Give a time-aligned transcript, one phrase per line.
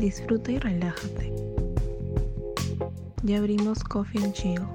[0.00, 1.32] disfruta y relájate.
[3.22, 4.66] Ya abrimos Coffee and Chill.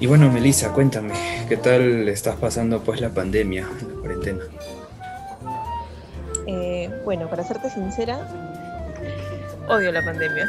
[0.00, 1.12] Y bueno, Melissa, cuéntame,
[1.46, 4.40] ¿qué tal estás pasando pues la pandemia, la cuarentena?
[6.46, 8.18] Eh, bueno, para serte sincera,
[9.68, 10.48] odio la pandemia.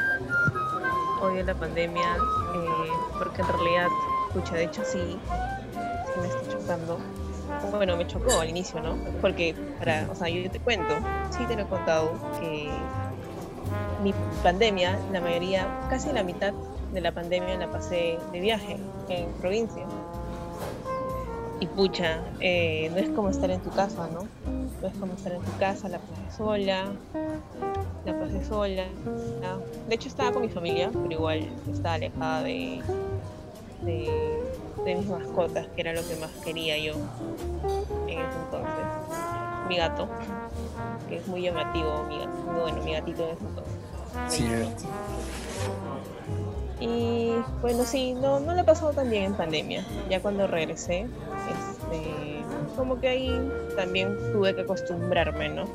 [1.21, 3.87] Odio la pandemia eh, porque en realidad,
[4.29, 6.97] escucha, de hecho sí, sí me está chocando.
[7.71, 8.95] Bueno, me chocó al inicio, ¿no?
[9.20, 10.95] Porque, para, o sea, yo te cuento,
[11.37, 12.70] sí te lo he contado, que
[14.01, 16.53] mi pandemia, la mayoría, casi la mitad
[16.91, 18.77] de la pandemia la pasé de viaje
[19.09, 19.85] en provincia.
[21.59, 24.27] Y pucha, eh, no es como estar en tu casa, ¿no?
[24.81, 26.85] No es como estar en tu casa, la pasé sola,
[28.03, 28.85] la pasé sola.
[29.87, 32.81] De hecho estaba con mi familia, pero igual estaba alejada de,
[33.83, 36.93] de, mis mascotas, que era lo que más quería yo
[38.07, 38.85] en ese entonces.
[39.70, 40.09] Mi gato,
[41.07, 43.73] que es muy llamativo, mi gato, bueno, mi gatito en ese entonces.
[44.27, 44.83] Cierto.
[46.82, 49.85] Y bueno, sí, no, no lo he pasado tan bien en pandemia.
[50.10, 52.43] Ya cuando regresé, este,
[52.76, 55.65] como que ahí también tuve que acostumbrarme, ¿no?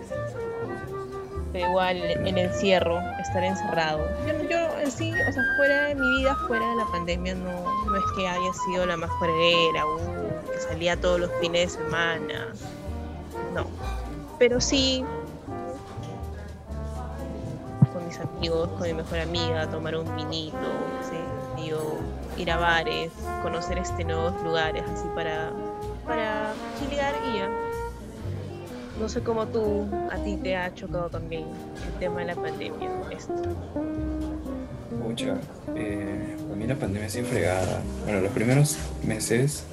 [1.53, 4.01] Pero igual el encierro, estar encerrado.
[4.27, 7.53] Yo, yo en sí, o sea, fuera de mi vida, fuera de la pandemia, no,
[7.53, 11.83] no es que haya sido la más jueguera, uh, que salía todos los fines de
[11.83, 12.49] semana.
[13.55, 13.67] No.
[14.39, 15.05] Pero sí,
[18.37, 20.57] amigos, con mi mejor amiga, tomar un vinito,
[21.09, 21.17] ¿sí?
[22.39, 23.11] Ir a bares,
[23.43, 25.53] conocer este nuevos lugares, así para,
[26.07, 27.49] para chilear y ya.
[29.01, 31.45] No sé cómo tú, a ti te ha chocado también
[31.87, 33.33] el tema de la pandemia, esto.
[35.03, 35.39] Mucha.
[35.75, 37.81] Eh, para mí la pandemia es fregada.
[38.05, 39.65] Bueno, los primeros meses,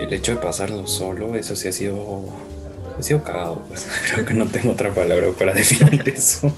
[0.00, 2.24] el hecho de pasarlo solo, eso sí ha sido.
[2.98, 3.86] Ha sido cagado, pues.
[4.12, 6.54] Creo que no tengo otra palabra para definir eso.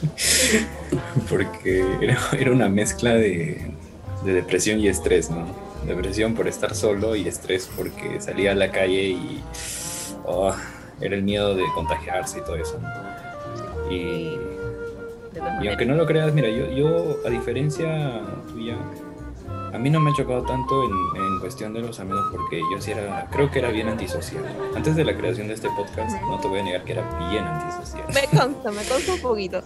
[1.28, 3.72] Porque era, era una mezcla de,
[4.24, 5.46] de depresión y estrés, ¿no?
[5.86, 9.42] Depresión por estar solo y estrés porque salía a la calle y.
[10.26, 10.54] oh,
[11.00, 12.78] era el miedo de contagiarse y todo eso.
[12.80, 13.92] ¿no?
[13.92, 14.38] Y
[15.62, 18.76] Y aunque no lo creas, mira, yo, yo a diferencia tuya,
[19.78, 20.90] a mí no me ha chocado tanto en,
[21.22, 24.44] en cuestión de los amigos porque yo sí era, creo que era bien antisocial.
[24.74, 27.44] Antes de la creación de este podcast, no te voy a negar que era bien
[27.44, 28.04] antisocial.
[28.12, 29.62] Me consta, me consta un poquito.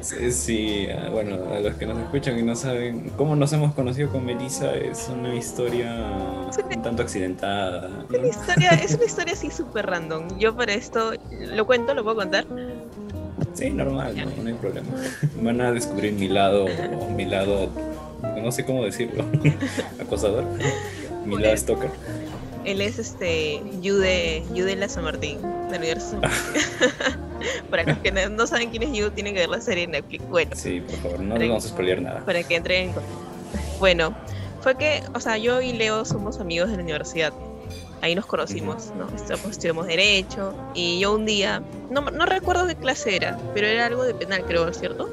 [0.00, 3.74] Sí, sí, ah, bueno, a los que nos escuchan y no saben cómo nos hemos
[3.74, 6.06] conocido con Melissa, es una historia
[6.72, 7.88] un tanto accidentada.
[7.88, 8.02] ¿no?
[8.02, 10.38] Es una historia, es una historia así súper random.
[10.38, 11.92] Yo para esto, ¿lo cuento?
[11.94, 12.46] ¿Lo puedo contar?
[13.54, 14.88] Sí, normal, no, no hay problema.
[15.42, 16.66] Van a descubrir mi lado,
[17.16, 17.68] mi lado,
[18.22, 19.24] no sé cómo decirlo,
[20.00, 20.44] acosador,
[21.24, 21.78] mi lado.
[22.64, 26.20] Él es este Yude, Yude La San Martín, del universo
[27.70, 29.90] para los que no, no saben quién es Yude, tienen que ver la serie en
[29.92, 30.28] Netflix.
[30.28, 32.24] Bueno, Sí, por favor, no les vamos a spoilear nada.
[32.24, 32.92] para que entren.
[33.80, 34.14] Bueno,
[34.60, 37.32] fue que, o sea, yo y Leo somos amigos de la universidad.
[38.00, 39.08] Ahí nos conocimos, ¿no?
[39.14, 40.54] Estudiamos, estudiamos Derecho.
[40.74, 44.44] Y yo un día, no, no recuerdo qué clase era, pero era algo de penal,
[44.44, 45.08] creo, ¿cierto?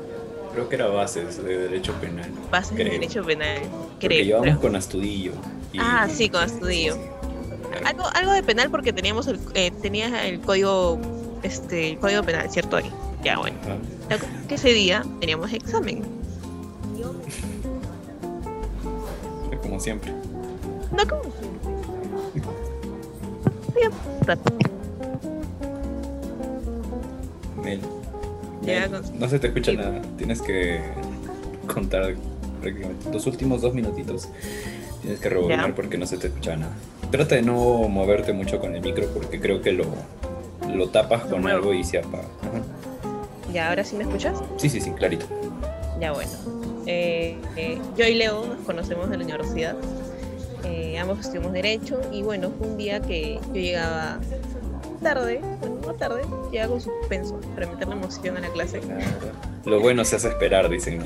[0.60, 2.30] Creo que era bases de derecho penal.
[2.52, 2.84] Bases de.
[2.84, 3.62] Derecho Penal,
[3.92, 4.24] Porque creo.
[4.26, 4.60] llevamos creo.
[4.60, 5.32] con Astudillo.
[5.72, 6.98] y- Ah, sí, con Astudillo.
[7.86, 11.00] Algo, algo de penal porque teníamos el, eh, tenía el código,
[11.44, 12.76] este, el código penal, ¿cierto?
[12.76, 12.92] Ahí.
[13.24, 13.56] Ya, bueno.
[14.10, 16.04] La es que ese día teníamos examen.
[19.62, 20.12] Como siempre.
[20.92, 21.22] No como
[23.76, 23.92] Bien,
[24.26, 24.54] rato.
[28.70, 29.78] Ya, no se te escucha sí.
[29.78, 30.02] nada.
[30.18, 30.80] Tienes que
[31.74, 32.16] contar
[32.62, 34.30] prácticamente los últimos dos minutitos.
[35.02, 36.74] Tienes que rebobinar porque no se te escucha nada.
[37.12, 37.56] Trata de no
[37.90, 39.86] moverte mucho con el micro porque creo que lo,
[40.74, 42.28] lo tapas con algo y se apaga.
[42.42, 42.62] Ajá.
[43.54, 44.38] Ya, ahora sí me escuchas.
[44.58, 45.26] Sí, sí, sí, clarito.
[46.00, 46.32] Ya, bueno.
[46.86, 49.76] Eh, eh, yo y Leo nos conocemos de la universidad.
[50.66, 54.20] Eh, ambos estudiamos Derecho y bueno, fue un día que yo llegaba
[55.02, 55.42] tarde,
[55.86, 58.80] no tarde, llegaba con suspenso para meterle emoción a la clase.
[58.80, 59.04] Claro.
[59.66, 61.02] Lo bueno se hace esperar, dicen.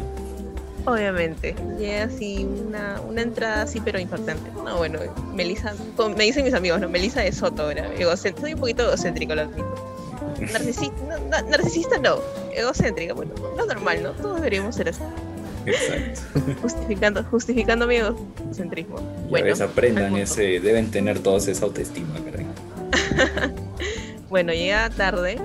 [0.86, 4.52] Obviamente, llegué así, una, una entrada así, pero impactante.
[4.66, 5.00] No, bueno,
[5.34, 5.74] Melissa,
[6.18, 6.90] me dicen mis amigos, ¿no?
[6.90, 7.88] Melissa de Soto, ahora.
[7.96, 9.94] Egocéntrica, soy un poquito egocéntrico, lo admito.
[10.40, 12.20] Narcisista, no, narcisista no,
[12.54, 14.12] egocéntrica, bueno, lo normal, ¿no?
[14.12, 15.02] Todos deberíamos ser así.
[15.66, 16.22] Exacto.
[16.62, 18.98] Justificando, justificando mi egocentrismo.
[18.98, 22.46] Ya Bueno, ves, aprendan ese, deben tener todos esa autoestima, caray.
[24.34, 25.38] bueno, llegué tarde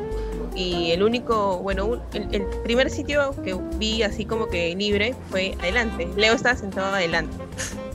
[0.56, 6.08] y el único, bueno, el, primer sitio que vi así como que libre fue adelante.
[6.16, 7.36] Leo estaba sentado adelante,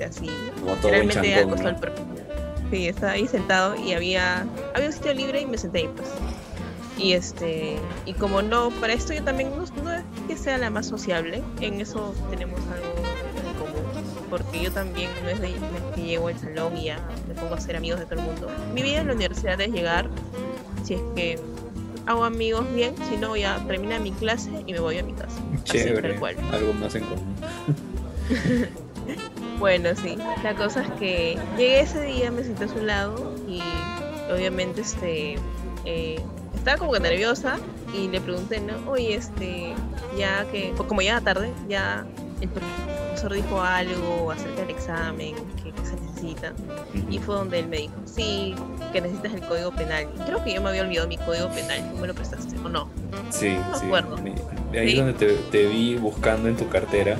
[0.08, 0.30] así,
[0.84, 1.80] realmente acostó al
[2.70, 4.46] Sí, estaba ahí sentado y había,
[4.76, 6.10] había un sitio libre y me senté ahí, pues.
[7.00, 9.72] Y este, y como no, para esto yo también no, es
[10.28, 12.94] que sea la más sociable, en eso tenemos algo
[13.50, 15.56] en común, porque yo también no es de,
[15.96, 18.48] que llego al salón y ya me pongo a ser amigos de todo el mundo.
[18.76, 20.08] Mi vida en la universidad es llegar,
[20.84, 21.40] si es que
[22.06, 25.40] hago amigos bien, si no ya termina mi clase y me voy a mi casa.
[25.64, 26.18] Chévere,
[26.52, 27.36] algo más en común.
[29.60, 33.62] bueno, sí, la cosa es que llegué ese día, me senté a su lado y
[34.32, 35.36] obviamente este
[35.86, 36.20] eh,
[36.56, 37.58] estaba como que nerviosa
[37.94, 38.90] y le pregunté, ¿no?
[38.90, 39.74] Oye, este,
[40.18, 42.06] ya que, como ya tarde, ya
[42.42, 42.50] el
[43.24, 46.54] profesor dijo algo acerca del examen, que, se necesita.
[47.10, 48.54] Y fue donde él me dijo, sí,
[48.92, 50.08] que necesitas el código penal.
[50.26, 52.90] creo que yo me había olvidado mi código penal, ¿tú me lo prestaste o no?
[53.30, 53.86] Sí, no sí.
[53.86, 54.18] Acuerdo.
[54.72, 57.18] De ahí donde te, te, vi buscando en tu cartera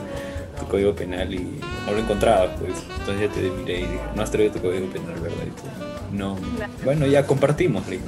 [0.60, 2.74] tu código penal y no lo encontraba, pues.
[3.00, 5.44] Entonces ya te miré y dije, no has traído tu código penal, ¿verdad?
[5.46, 6.38] Y tú, no.
[6.84, 8.00] Bueno, ya compartimos, le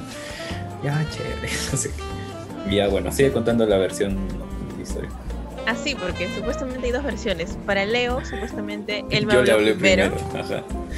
[0.82, 1.48] ya, chévere.
[2.68, 4.16] Ya, bueno, sigue contando la versión
[4.76, 5.08] de historia.
[5.66, 7.58] Ah, sí, porque supuestamente hay dos versiones.
[7.66, 10.14] Para Leo, supuestamente él me yo habló le hablé primero,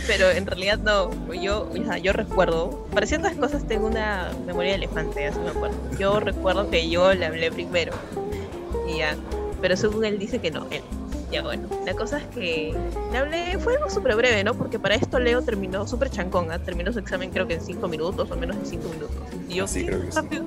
[0.07, 1.11] pero en realidad no.
[1.33, 5.51] Yo, o sea, yo recuerdo, para ciertas cosas tengo una memoria de elefante, así me
[5.51, 5.77] acuerdo.
[5.99, 7.93] Yo recuerdo que yo le hablé primero.
[8.87, 9.17] Y ya.
[9.63, 10.83] Pero según él dice que no, él.
[11.33, 12.75] Ya bueno, la cosa es que
[13.13, 14.55] le hablé, fue algo súper breve, ¿no?
[14.55, 16.59] Porque para esto Leo terminó súper chancón, ¿ah?
[16.59, 19.17] terminó su examen creo que en 5 minutos o menos de 5 minutos.
[19.49, 20.43] Y yo, sí, creo que Sí.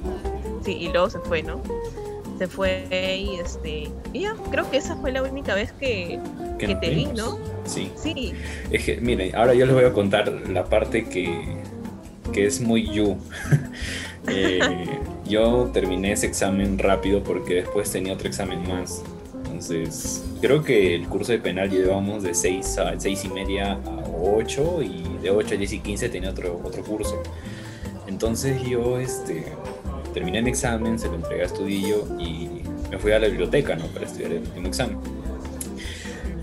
[0.66, 1.62] sí, y luego se fue, ¿no?
[2.38, 3.90] Se fue y este.
[4.14, 6.20] Y ya, creo que esa fue la única vez que,
[6.58, 7.38] que, te vi, ¿no?
[7.66, 7.92] Sí.
[7.96, 8.34] Sí.
[8.72, 11.58] Es que, miren, ahora yo les voy a contar la parte que,
[12.34, 13.18] que es muy you.
[14.28, 14.60] eh,
[15.26, 19.04] yo terminé ese examen rápido porque después tenía otro examen más.
[19.36, 24.04] Entonces, creo que el curso de penal llevábamos de 6 a 6 y media a
[24.20, 27.22] 8 y de 8 a 10 y 15 tenía otro, otro curso.
[28.08, 29.46] Entonces yo este,
[30.14, 33.86] terminé mi examen, se lo entregué a Estudillo y me fui a la biblioteca ¿no?
[33.88, 34.98] para estudiar el último examen.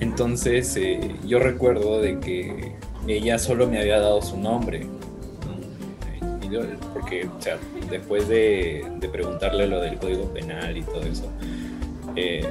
[0.01, 2.73] Entonces eh, yo recuerdo de que
[3.07, 4.87] ella solo me había dado su nombre.
[6.93, 7.29] porque,
[7.91, 11.31] después de, de preguntarle lo del código penal y todo eso,
[12.17, 12.49] eh,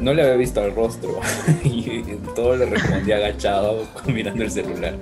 [0.00, 1.20] no le había visto el rostro
[1.64, 2.02] y
[2.34, 4.96] todo le respondía agachado mirando el celular.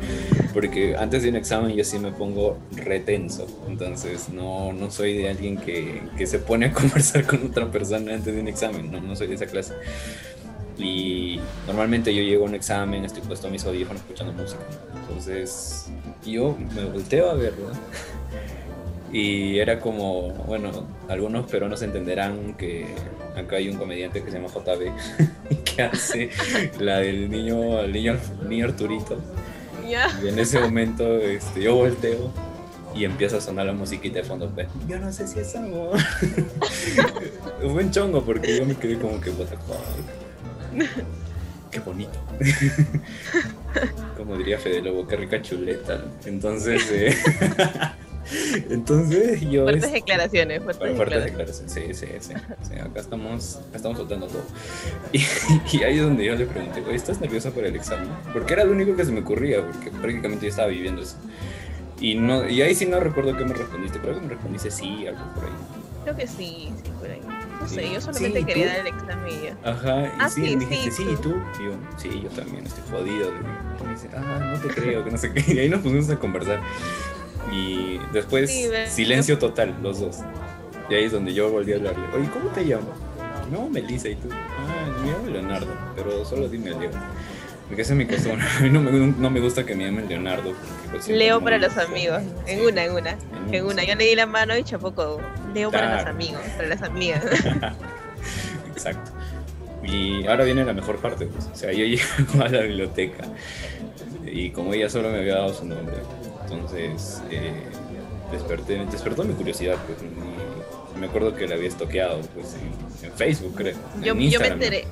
[0.53, 3.47] Porque antes de un examen yo sí me pongo retenso.
[3.69, 8.15] Entonces no, no soy de alguien que, que, se pone a conversar con otra persona
[8.15, 8.91] antes de un examen.
[8.91, 9.75] No, no soy de esa clase.
[10.79, 14.61] Y normalmente yo llego a un examen, estoy puesto a mis audífonos escuchando música.
[15.01, 15.87] Entonces
[16.25, 17.71] yo me volteo a verlo.
[19.13, 20.71] Y era como, bueno,
[21.09, 22.87] algunos peruanos entenderán que
[23.37, 26.31] acá hay un comediante que se llama JB que hace
[26.79, 28.17] la del niño, el niño,
[28.49, 29.19] niño Arturito.
[29.87, 32.31] Y en ese momento este, yo volteo
[32.95, 34.51] y empieza a sonar la musiquita de fondo.
[34.51, 35.97] Pues, yo no sé si es amor.
[37.63, 39.47] un buen chongo porque yo me quedé como que, what
[41.71, 42.19] Qué bonito.
[44.17, 46.05] como diría Fede Lobo, qué rica chuleta.
[46.27, 47.17] Entonces, eh,
[48.71, 49.65] Entonces yo...
[49.65, 51.73] Fuertes declaraciones, fuertes, fuertes declaraciones.
[51.73, 52.35] Sí, sí, sí,
[52.81, 54.43] Acá estamos, estamos soltando todo.
[55.73, 58.09] Y, ahí es donde yo le pregunté, ¿estás nerviosa por el examen?
[58.33, 61.17] Porque era lo único que se me ocurría, porque prácticamente yo estaba viviendo eso.
[62.01, 65.07] Y, no, y ahí sí no recuerdo qué me respondiste, pero que me respondiste sí,
[65.07, 65.51] algo por ahí.
[66.05, 67.21] Creo que sí, sí, por ahí.
[67.61, 69.71] No sé, yo solamente quería dar el examen y ya.
[69.71, 71.35] Ajá, y ah, sí, me dijiste, sí, ¿y tú?
[71.61, 73.31] Y yo, sí, yo también estoy jodido.
[73.81, 75.45] Y me dice, ah, no te creo, que no sé qué.
[75.55, 76.61] Y ahí nos pusimos a conversar.
[77.53, 78.51] Y después,
[78.89, 80.19] silencio total, los dos.
[80.91, 82.05] Y ahí es donde yo volví a hablarle.
[82.15, 82.97] Oye, ¿cómo te llamas?
[83.51, 84.29] No, Melissa, ¿y tú?
[84.33, 86.91] Ah, me llamo Leonardo, pero solo dime Leo.
[87.67, 88.47] Porque esa es mi costumbre.
[88.59, 90.55] A mí no me, no me gusta que me llamen Leonardo.
[90.91, 92.23] Pues, Leo para los amigos.
[92.47, 93.17] En una, en una.
[93.53, 93.85] En, una.
[93.85, 95.21] Yo le di la mano y chapoco.
[95.55, 97.25] Leo para los amigos, para las amigas.
[98.73, 99.13] Exacto.
[99.85, 101.27] Y ahora viene la mejor parte.
[101.27, 101.47] Pues.
[101.53, 103.25] O sea, yo llego a la biblioteca
[104.27, 105.97] y como ella solo me había dado su nombre,
[106.51, 107.53] entonces, eh,
[108.33, 109.99] desperté, despertó mi curiosidad, pues,
[110.99, 112.55] me acuerdo que la había estoqueado, pues,
[113.03, 113.75] en, Facebook, creo.
[114.03, 114.85] Yo, yo, me enteré.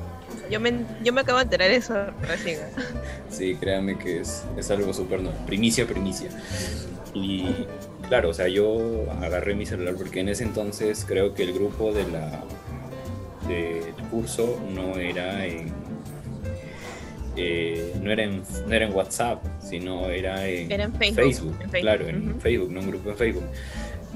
[0.51, 0.73] Yo me,
[1.03, 2.61] yo me acabo de enterar eso recién.
[3.31, 6.29] Sí, créanme que es, es algo súper no, primicia, primicia.
[7.15, 7.67] Y
[8.09, 11.93] claro, o sea, yo agarré mi celular porque en ese entonces creo que el grupo
[11.93, 12.43] de la
[13.49, 15.73] del curso no era en
[17.37, 21.71] eh, no, era en, no era en WhatsApp, sino era en, Era en Facebook, en
[21.71, 22.41] Facebook, Claro, en.
[22.41, 23.45] Facebook, no un grupo en Facebook.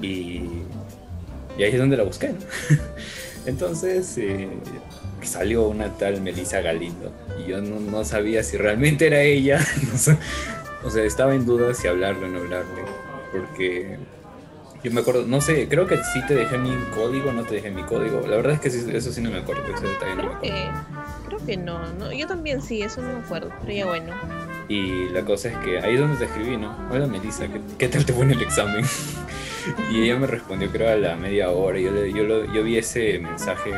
[0.00, 0.42] Y,
[1.58, 2.38] y ahí es donde la busqué, ¿no?
[3.46, 4.48] Entonces eh,
[5.22, 9.60] salió una tal Melissa Galindo y yo no, no sabía si realmente era ella.
[10.84, 12.82] o sea, estaba en duda si hablarle o no hablarle,
[13.32, 13.98] porque
[14.82, 17.70] yo me acuerdo, no sé, creo que sí te dejé mi código, no te dejé
[17.70, 18.20] mi código.
[18.26, 20.99] La verdad es que sí, eso sí no me acuerdo, ese detalle no me acuerdo.
[21.36, 22.12] Creo que no, no.
[22.12, 23.50] Yo también sí, eso no me acuerdo.
[23.62, 24.12] Pero ya bueno.
[24.68, 26.76] Y la cosa es que ahí es donde te escribí, ¿no?
[26.90, 28.84] Hola Melissa, ¿qué, qué tal te fue en el examen?
[29.90, 31.78] y ella me respondió creo a la media hora.
[31.78, 33.72] Yo, le- yo, lo- yo vi ese mensaje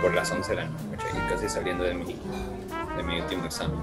[0.00, 2.04] por las 11 de la noche, casi saliendo de mi,
[2.96, 3.78] de mi último examen.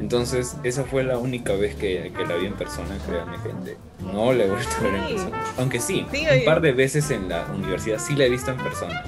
[0.00, 3.76] Entonces, esa fue la única vez que, que la vi en persona, créanme gente.
[4.12, 5.42] No la he vuelto a ver en persona.
[5.58, 6.06] Aunque sí,
[6.38, 9.02] un par de veces en la universidad sí la he visto en persona.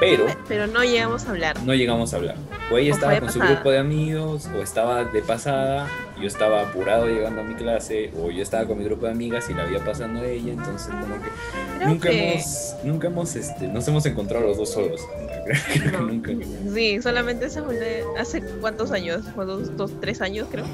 [0.00, 1.62] Pero Pero no llegamos a hablar.
[1.62, 2.36] no llegamos a hablar.
[2.72, 5.86] O ella O estaba con su grupo de amigos, o estaba de pasada,
[6.20, 9.48] yo estaba apurado llegando a mi clase, o yo estaba con mi grupo de amigas
[9.50, 11.28] y la veía pasando a ella, entonces como que
[11.76, 15.00] Creo nunca que- hemos, nunca hemos, este, nos hemos encontrado los dos solos.
[15.74, 16.32] Creo que nunca.
[16.72, 20.64] Sí, solamente se fue hace cuántos años, fue dos, dos, tres años creo.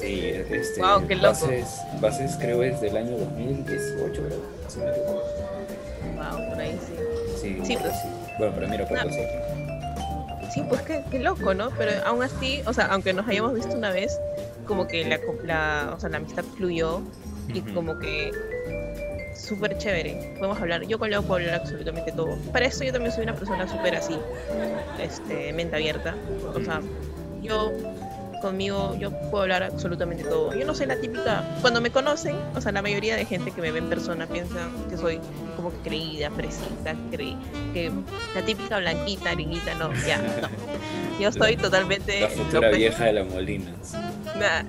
[0.00, 1.28] Sí, este, Guau, qué loco.
[1.28, 1.66] Bases,
[2.00, 4.40] bases creo es del año 2018, creo.
[6.14, 6.94] Wow, por ahí sí.
[7.40, 7.92] Sí, Sí, pues.
[7.92, 8.08] sí.
[8.40, 9.04] Bueno, pero mira, por No.
[9.04, 9.28] nosotros.
[10.52, 11.70] Sí, pues qué, qué loco, ¿no?
[11.78, 14.18] Pero aún así, o sea, aunque nos hayamos visto una vez,
[14.66, 17.02] como que la, la, o sea, la amistad fluyó
[17.48, 18.32] y como que
[19.36, 20.34] súper chévere.
[20.38, 22.36] Podemos hablar, yo con Leo puedo hablar absolutamente todo.
[22.52, 24.18] Para eso yo también soy una persona súper así,
[25.00, 26.14] este, mente abierta.
[26.54, 26.80] O sea,
[27.42, 27.70] yo
[28.40, 30.54] conmigo yo puedo hablar absolutamente todo.
[30.54, 33.60] Yo no soy la típica, cuando me conocen, o sea, la mayoría de gente que
[33.60, 35.20] me ve en persona piensan que soy
[35.56, 37.36] como que creída, fresita, creí,
[37.72, 37.90] que
[38.34, 40.48] la típica blanquita, gringuita, no, ya, no.
[41.20, 43.92] Yo soy totalmente La futura vieja de la Molinas.
[44.38, 44.62] Nah.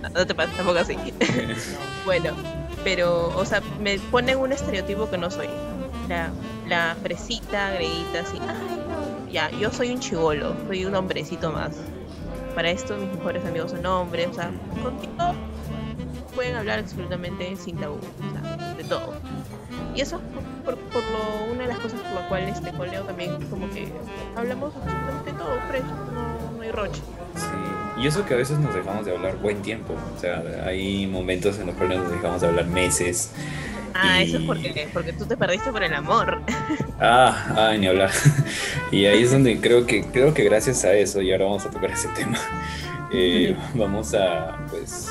[0.00, 0.96] no, no te pases tampoco así.
[2.04, 2.34] bueno,
[2.82, 5.48] pero, o sea, me ponen un estereotipo que no soy.
[6.08, 6.30] La,
[6.68, 8.38] la fresita, greguita, así.
[8.40, 8.81] Ay.
[9.32, 11.76] Ya, yo soy un chivolo, soy un hombrecito más.
[12.54, 14.50] Para esto mis mejores amigos son hombres, o sea,
[14.82, 15.34] contigo
[16.34, 19.14] pueden hablar absolutamente sin tabú, o sea, de todo.
[19.94, 20.22] Y eso es
[20.64, 23.68] por, por- lo, una de las cosas por la cual este, con Leo también como
[23.70, 23.88] que
[24.36, 27.00] hablamos absolutamente todo, fresco, no, no hay roche.
[27.36, 29.94] Sí, y eso que a veces nos dejamos de hablar buen tiempo.
[30.16, 33.32] O sea, hay momentos en los cuales nos dejamos de hablar meses.
[33.94, 36.40] Ah, eso es Y- porque, porque tú te perdiste por el amor.
[37.04, 38.10] Ah, ah, ni hablar.
[38.92, 41.70] Y ahí es donde creo que, creo que gracias a eso, y ahora vamos a
[41.70, 42.38] tocar ese tema,
[43.12, 45.10] eh, vamos a, pues,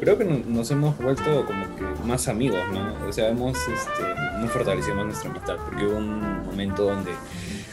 [0.00, 3.06] creo que no- nos hemos vuelto como que más amigos, ¿no?
[3.08, 4.02] O sea, hemos, este,
[4.36, 7.10] hemos fortalecido más nuestra amistad, porque hubo un momento donde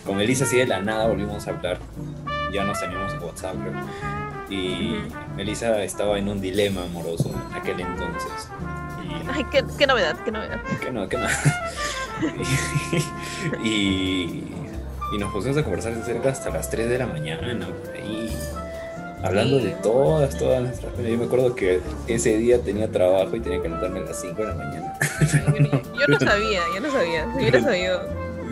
[0.05, 1.77] con Elisa así de la nada volvimos a hablar,
[2.51, 3.73] ya nos teníamos en WhatsApp, creo.
[4.49, 4.95] Y.
[5.35, 8.49] Melissa estaba en un dilema amoroso en aquel entonces.
[9.33, 10.59] Ay, qué, qué novedad, qué novedad.
[10.81, 11.27] que no, que no.
[13.63, 14.43] y,
[15.13, 18.35] y nos pusimos a conversar de cerca hasta las 3 de la mañana, por ahí,
[19.23, 19.65] hablando Sí.
[19.65, 20.91] de todas, todas nuestras.
[20.97, 24.41] Yo me acuerdo que ese día tenía trabajo y tenía que levantarme a las 5
[24.41, 24.93] de la mañana.
[25.21, 27.25] Yo, no- yo no sabía, yo no sabía.
[27.33, 28.01] Si hubiera sabido.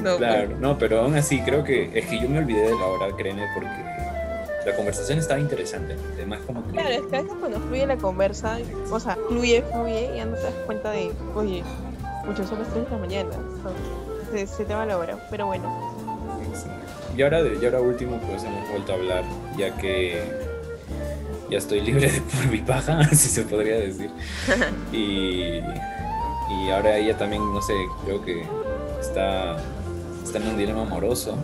[0.02, 2.86] No, claro, no, pero aún así creo que es que yo me olvidé de la
[2.86, 3.68] hora, créeme, porque
[4.68, 5.96] la conversación estaba interesante.
[6.16, 6.72] Además, como que...
[6.74, 8.58] Claro, es que a veces cuando fluye la conversa,
[8.92, 11.64] o sea, fluye, fluye, y ya no te das cuenta de, oye,
[12.26, 13.30] muchas son las 3 de la mañana.
[13.30, 13.72] o sea,
[14.32, 15.96] Se, se te va la hora, pero bueno.
[17.16, 19.24] Y ahora, de- y ahora último, pues hemos vuelto a hablar,
[19.58, 20.22] ya que
[21.50, 24.12] ya estoy libre de por mi paja, si se podría decir.
[24.92, 25.60] Y,
[26.50, 27.74] y ahora ella también, no sé,
[28.06, 28.46] creo que
[29.02, 29.58] está,
[30.24, 31.38] está en un dilema amoroso.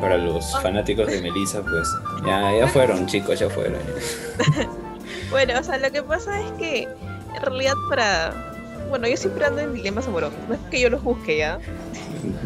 [0.00, 1.88] Para los fanáticos de Melissa, pues
[2.26, 3.80] ya, ya fueron, chicos, ya fueron.
[5.30, 8.32] Bueno, o sea, lo que pasa es que en realidad para...
[8.88, 11.58] Bueno, yo siempre ando en dilemas amorosos, no es que yo los busque ya,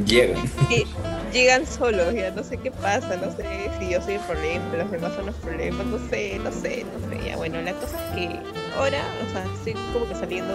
[0.07, 0.43] Llegan.
[1.33, 4.91] llegan solos, ya no sé qué pasa, no sé si yo soy el problema, los
[4.91, 7.27] demás son los problemas, no sé, no sé, no sé.
[7.27, 8.41] Ya bueno, la cosa es que
[8.77, 10.55] ahora, o sea, estoy como que saliendo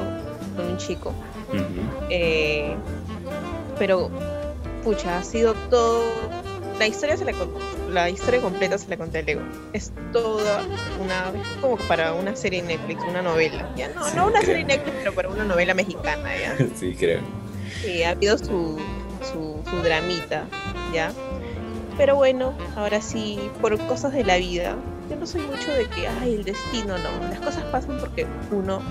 [0.55, 1.13] con un chico,
[2.09, 2.75] eh,
[3.77, 4.09] pero
[4.83, 6.03] pucha, ha sido todo.
[6.79, 7.33] La historia se la,
[7.91, 9.41] la historia completa se la conté a Lego.
[9.73, 10.63] Es toda
[11.01, 13.69] una es como para una serie Netflix, una novela.
[13.75, 14.45] Ya no, Sí, no una creo.
[14.51, 16.57] serie Netflix, pero para una novela mexicana, ya.
[16.75, 17.21] Sí, creo.
[17.83, 18.79] Sí, ha habido su,
[19.31, 20.45] su, su dramita,
[20.93, 21.11] ¿ya?
[21.97, 24.75] Pero bueno, ahora sí, por cosas de la vida,
[25.09, 27.29] yo no soy mucho de que, ay, el destino, no.
[27.29, 28.81] Las cosas pasan porque uno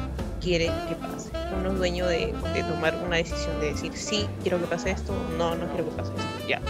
[0.41, 1.31] quiere que pase.
[1.59, 5.13] Uno es dueño de, de tomar una decisión de decir, sí, quiero que pase esto,
[5.37, 6.61] no, no quiero que pase esto, ya.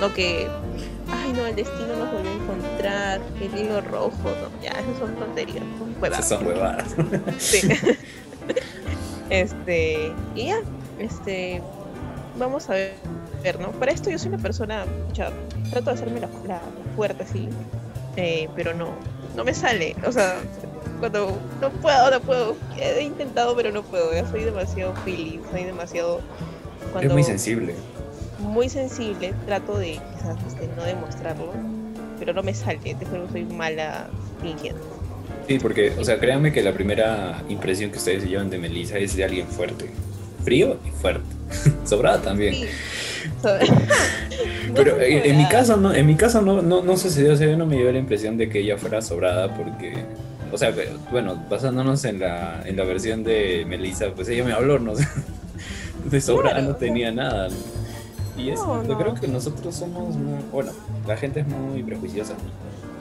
[0.00, 0.48] No que
[1.12, 5.14] ay no, el destino nos volvió a encontrar, el hilo rojo, no, ya, esas son
[5.16, 6.18] tonterías, son huevadas.
[6.18, 6.94] Esas son huevadas.
[7.38, 7.68] Sí.
[9.30, 10.60] este, y ya,
[10.98, 11.62] este,
[12.38, 13.70] vamos a ver, ¿no?
[13.72, 15.30] Para esto yo soy una persona, ya,
[15.70, 16.60] trato de hacerme la, la
[16.96, 17.48] fuerte así,
[18.16, 18.90] eh, pero no,
[19.36, 20.36] no me sale, o sea,
[20.98, 25.64] cuando no puedo, no puedo, he intentado pero no puedo, ya soy demasiado feeling, soy
[25.64, 26.20] demasiado...
[27.00, 27.74] Es muy sensible.
[28.40, 31.52] Muy sensible, trato de quizás este, no demostrarlo,
[32.18, 34.08] pero no me sale, te juro que soy mala
[34.42, 34.80] fingiendo.
[35.46, 38.98] Sí, porque, o sea, créanme que la primera impresión que ustedes se llevan de Melissa
[38.98, 39.90] es de alguien fuerte.
[40.44, 41.24] Frío y fuerte.
[41.84, 42.54] Sobrada también.
[42.54, 42.64] Sí.
[43.42, 43.48] So-
[44.68, 47.32] No Pero soy en, en mi caso no, en mi caso no, no, no sucedió,
[47.32, 49.92] o sea, yo no me llevé la impresión de que ella fuera sobrada porque,
[50.52, 50.72] o sea,
[51.10, 54.92] bueno, basándonos en la, en la versión de Melissa, pues ella me habló, no
[56.04, 56.68] de sobrada Claro.
[56.70, 57.48] no tenía nada.
[58.36, 58.98] Y eso, No, yo no.
[58.98, 60.72] creo que nosotros somos muy, bueno,
[61.06, 62.34] la gente es muy prejuiciosa.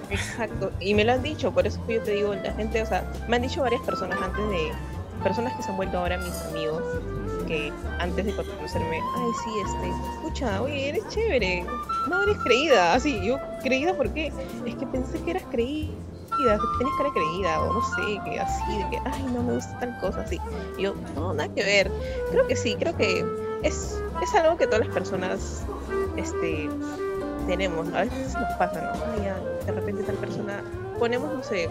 [0.09, 2.85] Exacto, y me lo han dicho, por eso que yo te digo, la gente, o
[2.85, 4.71] sea, me han dicho varias personas antes de,
[5.23, 6.81] personas que se han vuelto ahora mis amigos,
[7.47, 11.65] que antes de conocerme, ay, sí, este, escucha, oye, eres chévere,
[12.09, 14.31] no eres creída, así, yo, creída, ¿por qué?
[14.65, 15.89] Es que pensé que eras creída,
[16.29, 19.77] que tenías cara creída, o no sé, que así, de que, ay, no me gusta
[19.79, 20.39] tal cosa, así.
[20.77, 21.91] Y yo, no, nada que ver,
[22.31, 23.25] creo que sí, creo que
[23.63, 25.63] es, es algo que todas las personas,
[26.17, 26.69] este,
[27.47, 27.97] tenemos, ¿no?
[27.97, 29.03] a veces nos pasa, ¿no?
[29.13, 30.61] Ay, ya, de repente tal persona,
[30.99, 31.69] ponemos, no sé,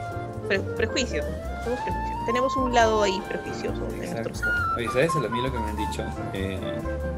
[0.49, 1.25] pre- prejuicios,
[1.65, 2.27] somos prejuicios.
[2.27, 4.29] tenemos un lado ahí prejuicioso en Exacto.
[4.31, 4.49] nuestro ser.
[4.77, 6.03] Oye, ¿sabes a mí lo que me han dicho?
[6.33, 6.59] Eh,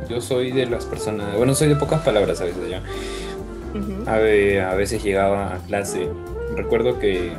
[0.08, 2.82] yo soy de las personas, bueno, soy de pocas palabras a veces ya.
[3.74, 4.08] Ujú.
[4.10, 6.08] A, ve- a veces llegaba a clase,
[6.56, 7.32] recuerdo que,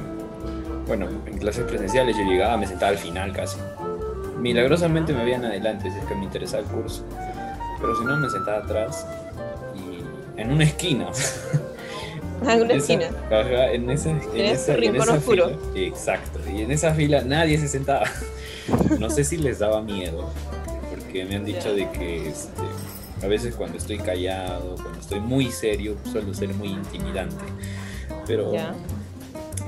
[0.87, 3.57] bueno, en clases presenciales yo llegaba, me sentaba al final casi.
[4.41, 7.05] Milagrosamente me veían adelante si es que me interesaba el curso,
[7.79, 9.05] pero si no me sentaba atrás
[9.75, 11.07] y en una esquina.
[12.43, 13.05] Ah, en una esquina.
[13.27, 15.45] ajá, en esa, en esa, tu en rincón esa oscuro.
[15.45, 15.85] fila.
[15.85, 16.39] Exacto.
[16.51, 18.05] Y en esa fila nadie se sentaba.
[18.99, 20.27] No sé si les daba miedo,
[20.89, 22.63] porque me han dicho de que este,
[23.23, 27.43] a veces cuando estoy callado, cuando estoy muy serio, suelo ser muy intimidante.
[28.25, 28.51] Pero.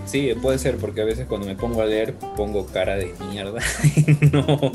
[0.05, 3.59] Sí, puede ser, porque a veces cuando me pongo a leer pongo cara de mierda.
[3.95, 4.71] y no,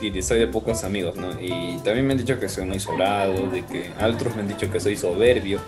[0.00, 1.40] y, soy de pocos amigos, ¿no?
[1.40, 4.70] Y también me han dicho que soy muy sobrado, de que otros me han dicho
[4.70, 5.60] que soy soberbio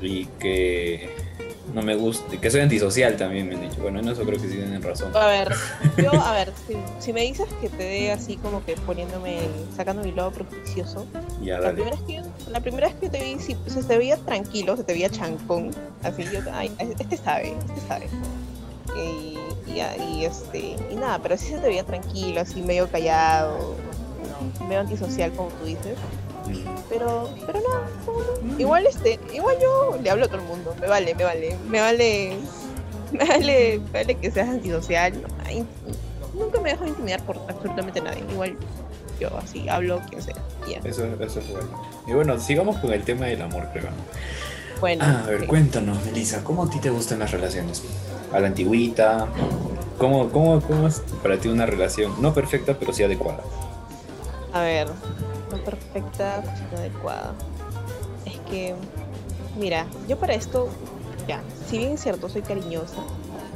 [0.00, 1.10] y que
[1.74, 3.80] no me gusta, que soy antisocial también me han dicho.
[3.82, 5.14] Bueno, en eso creo que sí tienen razón.
[5.16, 5.48] A ver,
[5.96, 9.38] yo, a ver, si, si me dices que te dé así como que poniéndome,
[9.76, 11.04] sacando mi lado prejuicioo,
[11.42, 11.74] Ya, la dale.
[11.82, 14.76] primera, vez que yo, la primera vez que te vi, sí, se te veía tranquilo,
[14.76, 15.70] se te veía chancón,
[16.02, 18.08] así yo, ay, este sabe, este sabe.
[18.96, 19.38] Y,
[19.70, 23.76] y, ya, y este, y nada, pero sí se te veía tranquilo, así medio callado,
[24.66, 25.96] medio antisocial como tú dices.
[26.88, 28.58] Pero, pero no.
[28.58, 31.80] Igual este, igual yo le hablo a todo el mundo, me vale, me vale, me
[31.80, 32.36] vale,
[33.12, 35.12] me vale, me vale que seas antisocial.
[36.34, 38.24] nunca me dejo intimidar por absolutamente nadie.
[38.30, 38.56] Igual
[39.20, 40.36] yo así hablo quien sea.
[40.84, 41.68] Eso, eso es bueno.
[42.06, 43.88] Y bueno, sigamos con el tema del amor, creo.
[44.80, 45.04] Bueno.
[45.04, 45.46] Ah, a ver, sí.
[45.46, 47.82] cuéntanos, Melissa, ¿cómo a ti te gustan las relaciones?
[48.32, 49.26] ¿A la antigüita?
[49.98, 53.42] ¿Cómo, cómo, ¿Cómo es para ti una relación no perfecta, pero sí adecuada?
[54.52, 54.88] A ver,
[55.50, 57.34] no perfecta, sino adecuada.
[58.24, 58.74] Es que,
[59.58, 60.68] mira, yo para esto,
[61.26, 62.98] ya, si bien es cierto, soy cariñosa,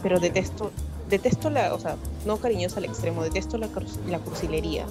[0.02, 0.70] pero detesto,
[1.08, 3.68] detesto la, o sea, no cariñosa al extremo, detesto la,
[4.08, 4.86] la cursilería.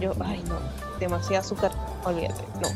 [0.00, 0.56] Yo, ay no,
[1.00, 1.72] demasiado azúcar,
[2.04, 2.68] olvídate, no.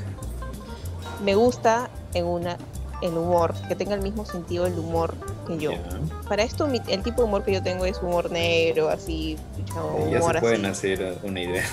[1.25, 2.57] Me gusta en una,
[3.03, 5.14] el humor, que tenga el mismo sentido el humor
[5.47, 5.73] que yo.
[6.29, 9.37] Para esto, mi- el tipo de humor que yo tengo es humor negro, así,
[10.11, 10.93] Ya se pueden así.
[10.93, 11.64] hacer una idea.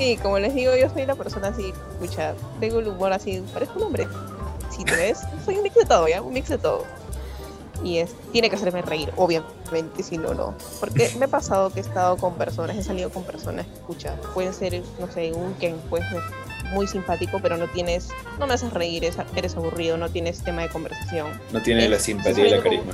[0.00, 3.78] Sí, como les digo, yo soy la persona así, escucha, tengo el humor así, parezco
[3.78, 4.08] un hombre.
[4.74, 6.22] Si te ves, soy un mix de todo, ¿ya?
[6.22, 6.84] Un mix de todo.
[7.84, 10.54] Y es, tiene que hacerme reír, obviamente, si no, no.
[10.80, 14.54] Porque me ha pasado que he estado con personas, he salido con personas escucha, pueden
[14.54, 16.20] ser, no sé, un Ken, puede ser
[16.72, 18.08] muy simpático, pero no tienes,
[18.38, 21.28] no me haces reír, es- eres aburrido, no tienes tema de conversación.
[21.52, 22.92] No tiene la Es- simpatía y la carisma.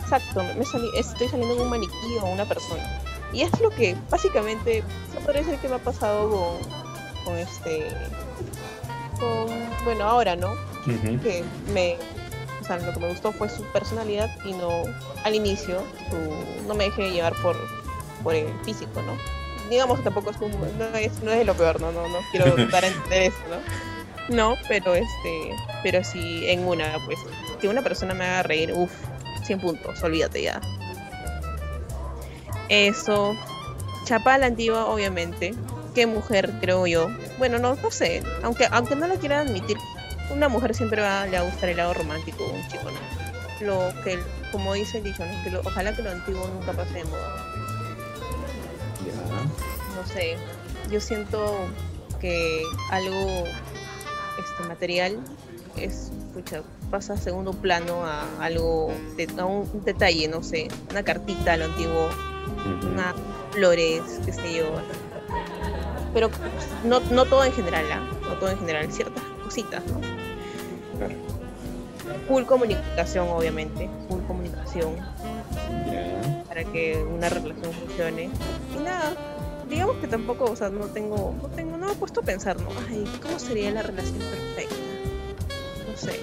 [0.00, 3.00] Exacto, me, me salí- estoy saliendo con un maniquí o una persona.
[3.34, 7.88] Y es lo que básicamente se podría decir que me ha pasado con, con este.
[9.18, 9.46] Con,
[9.84, 10.54] bueno, ahora, ¿no?
[11.18, 11.96] Que me.
[12.60, 14.70] O sea, lo que me gustó fue su personalidad y no
[15.24, 17.56] al inicio, su, no me dejé llevar por,
[18.22, 19.12] por el físico, ¿no?
[19.68, 21.92] Digamos que tampoco es, un- no, es, no es lo peor, ¿no?
[21.92, 24.34] No, no quiero dar a entender eso, ¿no?
[24.34, 25.50] No, pero este,
[25.82, 27.18] pero sí en una, pues,
[27.60, 28.92] que una persona me haga reír, uff,
[29.44, 30.58] 100 puntos, olvídate ya.
[32.68, 33.36] Eso,
[34.04, 35.54] chapa a la antigua, obviamente.
[35.94, 37.08] Qué mujer, creo yo.
[37.38, 39.76] Bueno, no, no sé, aunque, aunque no lo quieran admitir
[40.30, 43.66] una mujer siempre va, le va a gustar el lado romántico de un chico, ¿no?
[43.66, 44.18] Lo que,
[44.50, 45.44] como dice el dicho, ¿no?
[45.44, 47.44] que lo- ojalá que lo antiguo nunca pase de moda.
[49.94, 50.36] No sé,
[50.90, 51.54] yo siento
[52.20, 53.44] que algo
[54.38, 55.18] este material
[55.76, 58.90] es pucha, pasa a segundo plano a algo
[59.38, 62.08] a un detalle, no sé, una cartita a lo antiguo,
[62.90, 63.14] Unas
[63.52, 64.66] flores, qué sé yo.
[66.12, 66.30] Pero
[66.84, 68.02] no, no todo en general, ¿ah?
[68.22, 70.00] no todo en general, ciertas cositas, ¿no?
[70.98, 71.14] Claro.
[72.28, 74.94] Full comunicación, obviamente, full comunicación
[76.46, 78.30] para que una relación funcione.
[78.78, 79.12] Y nada,
[79.68, 82.60] digamos que tampoco, o sea, no tengo, no tengo, no me he puesto a pensar,
[82.60, 82.68] ¿no?
[82.88, 84.74] Ay, ¿cómo sería la relación perfecta?
[85.90, 86.20] No sé.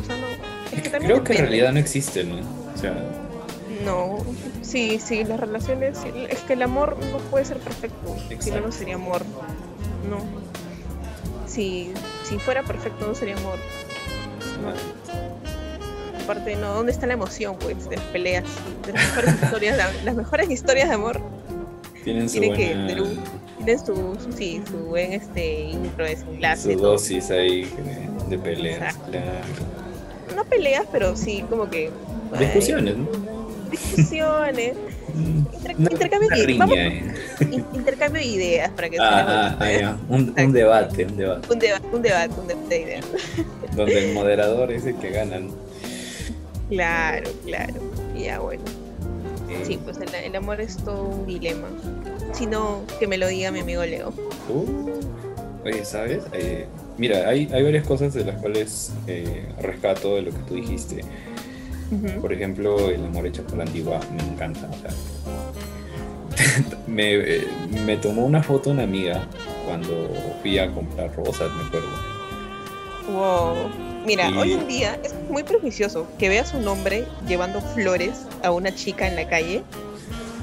[0.00, 0.26] O sea, no.
[0.74, 2.36] Es que también Creo que en realidad no existe, ¿no?
[2.74, 2.94] O sea,
[3.84, 4.18] No,
[4.62, 8.72] sí, sí, las relaciones, es que el amor no puede ser perfecto, si no, no
[8.72, 9.22] sería amor.
[10.08, 10.18] No.
[11.46, 11.92] Si,
[12.24, 13.56] si fuera perfecto, no sería amor.
[14.62, 14.72] No.
[16.24, 18.44] Aparte, no, ¿dónde está la emoción, pues, de las peleas?
[18.86, 21.20] De las mejores historias, de- las mejores historias de amor
[22.04, 22.86] tienen su tiene que buena
[23.64, 26.72] tienen su, su- sí, su buen este intro desenlace.
[26.72, 26.92] su todo.
[26.92, 27.64] dosis ahí
[28.28, 28.96] de, peleas.
[29.10, 29.26] Claro.
[30.36, 31.90] No peleas, pero sí como que
[32.38, 33.06] Discusiones, ¿no?
[33.96, 34.74] Discusiones,
[35.16, 37.02] inter- Una- intercambio, de, riña, vamos, eh.
[37.50, 39.78] in- intercambio de ideas para que Ah, ah, ah, ¿eh?
[39.80, 39.96] ya.
[40.08, 41.52] Un, un debate, un debate.
[41.52, 43.04] un, deba- un debate, un debate de ideas.
[43.76, 45.38] Donde el moderador es el que gana.
[45.40, 45.50] ¿no?
[46.68, 47.74] Claro, claro.
[48.16, 48.62] Ya bueno.
[49.48, 51.68] Eh, Sí, pues el, el amor es todo un dilema.
[52.32, 54.12] Si no, que me lo diga mi amigo Leo.
[54.50, 55.00] Uh,
[55.64, 56.20] oye, ¿sabes?
[56.34, 56.66] Eh,
[56.98, 61.00] mira, hay, hay varias cosas de las cuales eh, rescato de lo que tú dijiste.
[62.20, 64.68] Por ejemplo, el amor hecho por la antigua me encanta.
[64.70, 64.90] o sea,
[66.86, 67.46] me, eh,
[67.84, 69.26] me tomó una foto una amiga
[69.66, 70.08] cuando
[70.42, 71.88] fui a comprar rosas, me acuerdo.
[73.10, 73.54] Wow.
[74.06, 78.50] Mira, Y- hoy en día es muy prejuicioso que veas un hombre llevando flores a
[78.50, 79.62] una chica en la calle.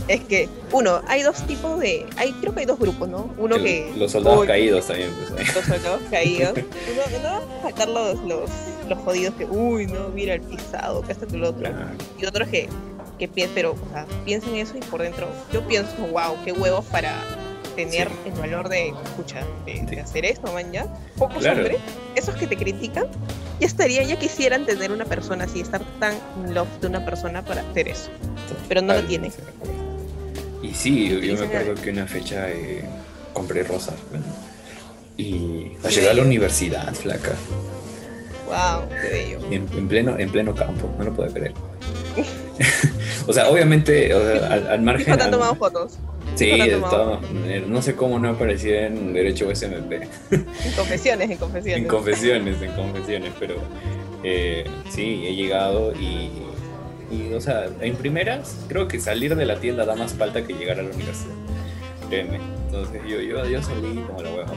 [0.08, 2.06] Es que, uno, hay dos tipos de.
[2.18, 3.34] Hay, creo que hay dos grupos, ¿no?
[3.40, 3.94] Uno El- que.
[3.98, 5.10] los soldados uy, caídos también.
[5.34, 5.56] Pues.
[5.56, 6.54] Los soldados caídos.
[6.58, 8.50] Uno, no vamos a sacar los, los,
[8.88, 11.70] los jodidos que, uy, no, mira el pisado, que esto que lo otro.
[12.20, 12.68] Y otros que,
[13.20, 16.86] que piensan, pero, o sea, piensan eso y por dentro, yo pienso, wow, qué huevos
[16.86, 17.22] para
[17.76, 18.14] tener Sí.
[18.28, 20.86] el valor de, escucha, de, de hacer esto, man, ya.
[21.18, 21.58] Pocos Claro.
[21.60, 21.78] hombres,
[22.16, 23.06] esos que te critican,
[23.60, 26.14] ya estarían, ya quisieran tener una persona así, estar tan
[26.46, 28.10] in love de una persona para hacer eso.
[28.70, 29.30] Pero no lo tiene.
[29.30, 30.64] Totalmente de acuerdo.
[30.64, 32.84] Y sí, yo, yo me acuerdo que una fecha eh,
[33.34, 33.96] compré rosas.
[34.10, 34.26] bueno,
[35.18, 37.34] y a Qué llegar a la universidad, flaca.
[38.46, 39.40] Wow, qué bello.
[39.52, 41.54] En, en pleno, en pleno campo, no lo puedo creer.
[43.28, 45.06] o sea, obviamente, o sea, al, al margen.
[45.06, 45.98] Fijo, te han al- tomado fotos.
[46.36, 49.92] Sí, estaba- eh, no sé cómo no aparecía en Derecho USMP.
[50.32, 51.84] En confesiones, en confesiones.
[51.84, 53.56] En confesiones, en confesiones, pero
[54.24, 56.30] eh, sí, he llegado y,
[57.10, 60.54] y, o sea, en primeras, creo que salir de la tienda da más falta que
[60.54, 61.36] llegar a la universidad.
[62.10, 62.40] Créeme.
[62.66, 64.54] Entonces yo, yo, yo salí como la hueva.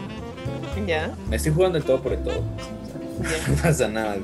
[0.87, 2.43] ya, Me estoy jugando el todo por el todo.
[3.49, 4.17] No pasa nada.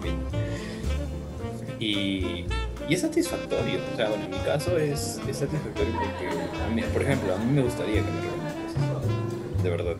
[1.80, 2.46] Y,
[2.88, 3.80] y es satisfactorio.
[3.92, 6.28] O sea, bueno, en mi caso es, es satisfactorio porque,
[6.62, 9.62] a mí, por ejemplo, a mí me gustaría que me cosas.
[9.62, 9.96] De verdad.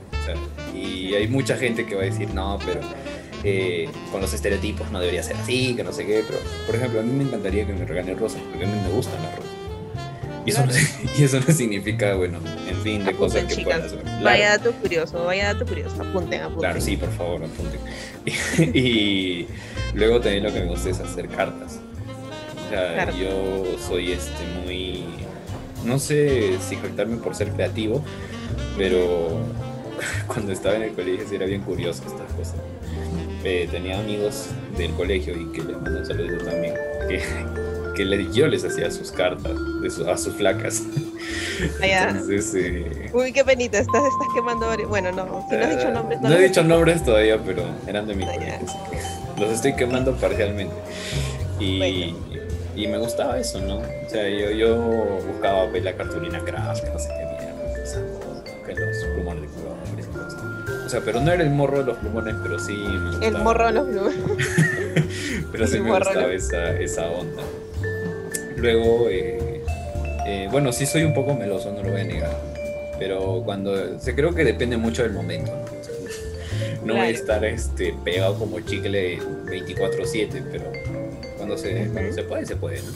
[0.74, 2.80] Y hay mucha gente que va a decir, no, pero
[3.42, 6.24] eh, con los estereotipos no debería ser así, que no sé qué.
[6.26, 8.90] Pero, por ejemplo, a mí me encantaría que me regalen rosas porque a mí me
[8.90, 9.53] gustan las rosas.
[10.44, 10.72] Y eso, no,
[11.18, 13.92] y eso no significa, bueno, en fin, de cosas que puedan chicas.
[13.92, 14.00] hacer.
[14.00, 14.24] Claro.
[14.24, 16.02] Vaya dato curioso, vaya dato curioso.
[16.02, 16.60] Apunten, apunten.
[16.60, 17.80] Claro, sí, por favor, apunten.
[18.74, 19.46] Y,
[19.94, 21.78] luego también lo que me gusta es hacer cartas.
[22.66, 25.04] O sea, yo soy este muy.
[25.84, 28.02] No sé si jactarme por ser creativo,
[28.76, 29.40] pero
[30.26, 32.56] cuando estaba en el colegio sí era bien curioso estas cosas.
[33.44, 34.46] Eh, tenía amigos
[34.78, 36.74] del colegio y que les mando un saludo también,
[37.08, 37.20] que,
[37.94, 39.52] que le- yo les hacía sus cartas
[39.82, 40.82] de su- a sus flacas.
[41.80, 42.10] Ah, ya.
[42.10, 44.88] Entonces, eh, Uy, qué penita, estás, estás quemando varios.
[44.88, 48.06] Bueno, no, si no has dicho nombres, no, los he dicho nombres todavía, pero eran
[48.06, 48.60] de mi Ah,
[49.38, 50.74] los estoy quemando parcialmente.
[51.60, 52.18] Y, Bueno.
[52.76, 53.76] y me gustaba eso, ¿no?
[53.78, 54.76] O sea, yo, yo
[55.26, 57.24] buscaba pues, la cartulina craft, no sé qué
[58.66, 60.08] que los plumones de colores.
[60.84, 63.26] O sea, pero no era el morro de los plumones, pero sí me gustaba.
[63.26, 64.14] El morro de los blues.
[65.52, 66.32] Pero sí el me morro, gustaba ¿no?
[66.32, 67.42] esa, esa onda.
[68.56, 69.60] Luego, eh,
[70.26, 72.36] eh, bueno, sí soy un poco meloso, no lo voy a negar.
[72.98, 73.98] Pero cuando.
[74.00, 75.52] Se creo que depende mucho del momento.
[76.84, 77.18] No, no voy a Claro.
[77.18, 80.64] estar este, pegado como chicle 24-7, pero
[81.36, 82.90] cuando se, cuando se puede, se puede, ¿no?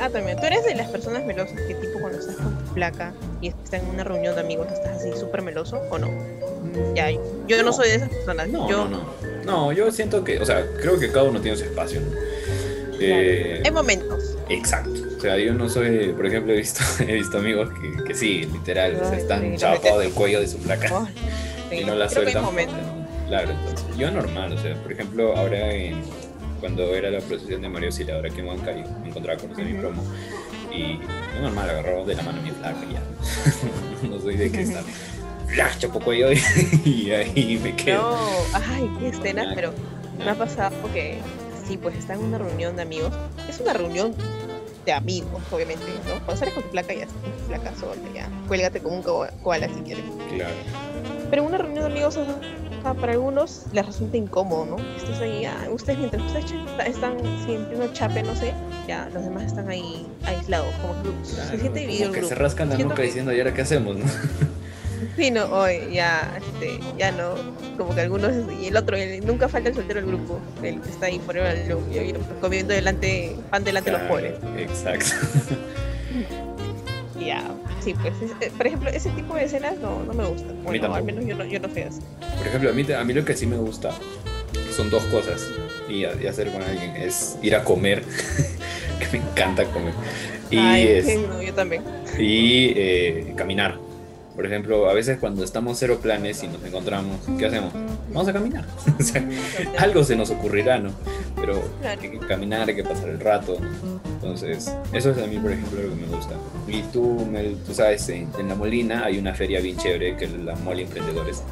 [0.00, 0.38] Ah, también.
[0.40, 3.82] ¿Tú eres de las personas melosas que tipo cuando estás con tu placa y estás
[3.82, 6.08] en una reunión de amigos estás así súper meloso o no?
[6.94, 7.72] Ya, yo no, No.
[7.74, 8.48] soy de esas personas.
[8.48, 9.04] No, yo, no, no.
[9.44, 12.06] No, yo siento que, o sea, creo que cada uno tiene su espacio, ¿no?
[12.98, 14.29] Eh, Hay momentos.
[14.50, 14.90] Exacto.
[15.16, 18.48] O sea, yo no soy, por ejemplo, he visto, he visto amigos que, que sí,
[18.52, 21.06] literal, o sea, Ay, están sí, chapados del cuello de su placa Oh,
[21.70, 22.44] sí, y no la que sueltan.
[23.28, 26.02] Claro, entonces, yo normal, o sea, por ejemplo, ahora en,
[26.60, 29.74] cuando era la procesión de Mario Auxiliador aquí en Huancayo, me encontraba con ese mi
[29.74, 30.02] promo
[30.72, 34.08] y yo normal agarró de la mano mi flaca y ya.
[34.08, 34.82] no soy de que está
[35.48, 36.28] flash, chapo cuello
[36.84, 38.02] y, ahí me quedo.
[38.02, 38.18] No,
[38.52, 39.72] ay, qué escenas, pero
[40.18, 41.18] me ha pasado que
[41.66, 43.12] sí, pues está en una reunión de amigos.
[43.48, 44.14] Es una reunión
[44.84, 46.14] de amigos, obviamente, ¿no?
[46.24, 48.28] Cuando sales con tu placa ya, con tu placa sola, ya.
[48.48, 50.04] Cuélgate como un ko- koala si quieres.
[50.34, 50.54] Claro.
[51.30, 54.76] Pero una reunión de amigos, o sea, para algunos les resulta incómodo, ¿no?
[54.96, 56.50] Estás ahí, ah, ustedes mientras ustedes
[56.86, 58.54] están siempre uno chape, no sé,
[58.88, 62.28] ya los demás están ahí aislados, como que Claro, se siente dividido como el que
[62.28, 63.96] se rascan la nuca diciendo, ¿y ahora qué hacemos?
[63.96, 64.04] no?"
[65.16, 67.34] Sí, no, hoy ya, este, ya no,
[67.76, 70.88] como que algunos, y el otro, el- nunca falta el soltero del grupo, el que
[70.90, 71.76] está ahí por el
[72.40, 74.34] comiendo delante, pan delante de los pobres.
[74.58, 75.06] Exacto.
[77.20, 77.44] Ya,
[77.84, 80.56] sí, pues, es- eh, por ejemplo, ese tipo de escenas no, no me gustan.
[80.64, 82.00] Bueno, al menos yo no, yo no soy así.
[82.38, 83.90] Por ejemplo, a mí, a mí lo que sí me gusta
[84.74, 85.46] son dos cosas
[85.86, 88.02] y, y hacer con alguien es ir a comer,
[88.98, 89.92] que me encanta comer,
[90.50, 91.82] y, Ay, es- no, yo también.
[92.18, 93.78] y eh, caminar.
[94.40, 97.74] Por ejemplo, a veces cuando estamos cero planes y nos encontramos, ¿qué hacemos?
[98.08, 98.64] Vamos a caminar.
[98.98, 99.22] O sea,
[99.76, 100.92] algo se nos ocurrirá, ¿no?
[101.36, 103.58] Pero hay que caminar, hay que pasar el rato.
[104.14, 106.36] Entonces, eso es a mí, por ejemplo, lo que me gusta.
[106.66, 110.24] Y tú, Mel, tú sabes, en, en La Molina hay una feria bien chévere que
[110.24, 111.42] es la Mole Emprendedores.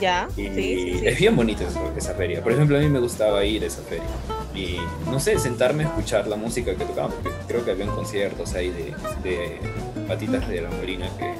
[0.00, 1.06] Ya, Y sí, sí, sí.
[1.06, 2.42] es bien bonita esa, esa feria.
[2.42, 4.04] Por ejemplo, a mí me gustaba ir a esa feria.
[4.52, 8.52] Y no sé, sentarme a escuchar la música que tocaban, porque creo que habían conciertos
[8.54, 9.60] ahí de, de
[10.08, 11.34] patitas de la Molina que,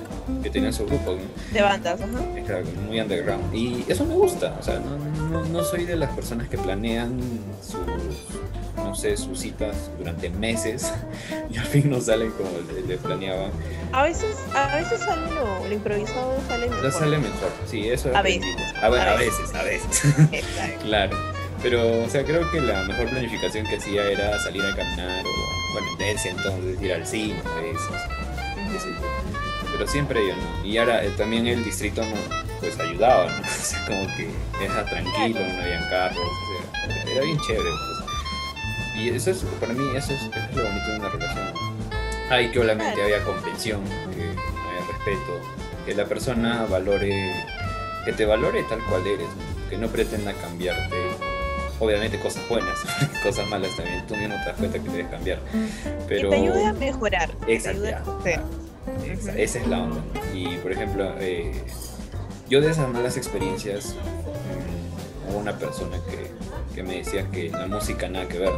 [0.47, 1.53] que tenían su grupo, ¿no?
[1.53, 2.39] De bandas, ajá.
[2.39, 3.53] Es claro, muy underground.
[3.53, 4.57] Y eso me gusta.
[4.61, 4.97] O sea, no,
[5.29, 7.19] no, no soy de las personas que planean
[7.61, 7.77] sus,
[8.77, 10.93] no sé, sus citas durante meses
[11.51, 13.51] y al fin no salen como le, le planeaban.
[13.93, 16.85] A veces, a veces sale lo, lo improvisado, sale mejor.
[16.85, 17.51] No sale mejor.
[17.69, 19.53] Sí, eso A veces, A, ver, a a veces.
[19.53, 20.45] veces, a veces.
[20.83, 21.17] Claro.
[21.61, 25.73] Pero, o sea, creo que la mejor planificación que hacía era salir a caminar o,
[25.73, 27.91] bueno, en ese entonces ir al cine, a veces.
[29.77, 30.65] Pero siempre yo, ¿no?
[30.65, 32.47] Y ahora eh, también el distrito, ¿no?
[32.61, 33.39] pues ayudaba, ¿no?
[33.43, 34.31] O sea, como que
[34.65, 38.97] era tranquilo, no habían carros, o sea, era bien chévere, pues.
[38.97, 41.53] Y eso es, para mí, eso es, eso es lo bonito de una relación.
[42.31, 45.41] Ay, que obviamente había comprensión, que haya respeto,
[45.85, 47.35] que la persona valore,
[48.07, 49.69] que te valore tal cual eres, ¿no?
[49.69, 50.97] que no pretenda cambiarte.
[51.79, 52.79] Obviamente cosas buenas,
[53.23, 55.41] cosas malas también, tú mismo te das cuenta que debes cambiar.
[56.09, 57.31] Pero Que te ayude a mejorar.
[57.47, 58.19] Exacto,
[59.07, 60.03] esa, esa es la onda.
[60.35, 61.53] Y por ejemplo, eh,
[62.49, 67.67] yo de esas malas experiencias, mm, hubo una persona que, que me decía que la
[67.67, 68.53] música nada que ver.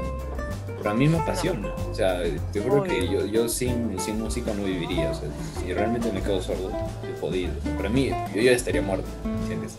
[0.76, 1.72] Pero a mí me apasiona.
[1.90, 5.10] O sea, te juro que yo, yo sin, sin música no viviría.
[5.10, 6.70] O sea, si realmente me quedo sordo,
[7.02, 7.52] he jodido.
[7.76, 9.08] Para mí, yo ya estaría muerto,
[9.42, 9.76] ¿entiendes?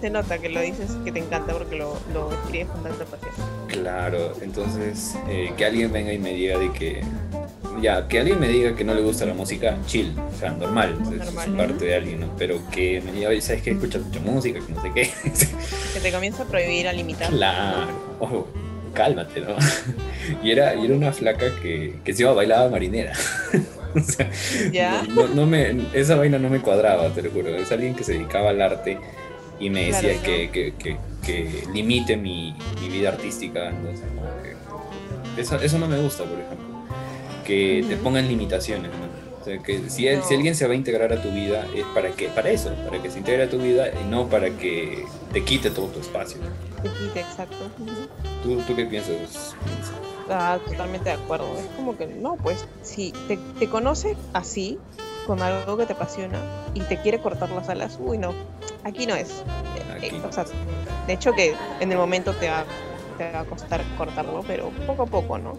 [0.00, 3.32] Se nota que lo dices que te encanta porque lo, lo escribes con tanta pasión.
[3.66, 7.02] Claro, entonces eh, que alguien venga y me diga de que
[7.80, 10.96] ya, que alguien me diga que no le gusta la música, chill, o sea, normal,
[11.20, 12.36] es parte de alguien, ¿no?
[12.36, 13.70] Pero que me diga, oye, ¿sabes qué?
[13.70, 15.10] Escuchas mucha música, que no sé qué.
[15.94, 17.30] Que te comienza a prohibir, a limitar.
[17.30, 17.88] claro,
[18.20, 18.48] ojo,
[18.94, 19.56] cálmate, ¿no?
[20.42, 23.12] y, era, y era una flaca que, que se iba a bailar marinera.
[23.94, 24.30] o sea,
[24.72, 25.02] Ya.
[25.08, 27.54] no, no me, esa vaina no me cuadraba, te lo juro.
[27.56, 28.98] Es alguien que se dedicaba al arte
[29.58, 33.70] y me decía que, que, que, que limite mi, mi vida artística.
[33.70, 34.04] Entonces,
[35.36, 36.67] eso, eso no me gusta, por ejemplo.
[37.48, 38.04] Que te Ujú.
[38.04, 39.40] pongan limitaciones, ¿no?
[39.40, 40.36] O sea, que si, él- si No.
[40.38, 43.10] alguien se va a integrar a tu vida, es para que para eso, para que
[43.10, 46.38] se integre a tu vida y no para que te quite todo tu espacio.
[46.82, 47.56] Te quita, exacto.
[47.78, 48.08] Ujú.
[48.42, 49.54] ¿Tú, tú qué piensas?
[50.28, 51.46] Ah, totalmente de acuerdo.
[51.58, 54.78] Es como que, no, pues, si te, te conoce así,
[55.26, 56.38] con algo que te apasiona,
[56.74, 58.34] y te quiere cortar las alas, uy, no,
[58.84, 59.42] aquí no es.
[59.96, 60.44] Aquí eh, no o sea,
[61.06, 62.64] de hecho que en el momento te va,
[63.16, 65.52] te va a costar cortarlo, pero poco a poco, ¿no?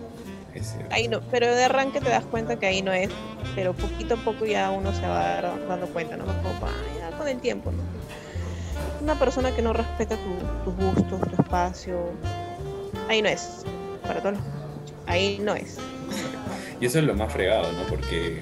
[0.59, 0.75] Es.
[0.91, 3.09] Ahí no, pero de arranque te das cuenta que ahí no es,
[3.55, 6.25] pero poquito a poco ya uno se va dando cuenta, ¿no?
[6.25, 6.69] Como, ah,
[6.99, 7.83] ya con el tiempo, ¿no?
[9.01, 12.11] Una persona que no respeta tu- tus gustos, tu espacio,
[13.07, 13.63] ahí no es.
[14.05, 14.43] Para todos los
[15.07, 15.77] ahí no es.
[16.81, 17.83] Y eso es lo más fregado, ¿no?
[17.87, 18.41] Porque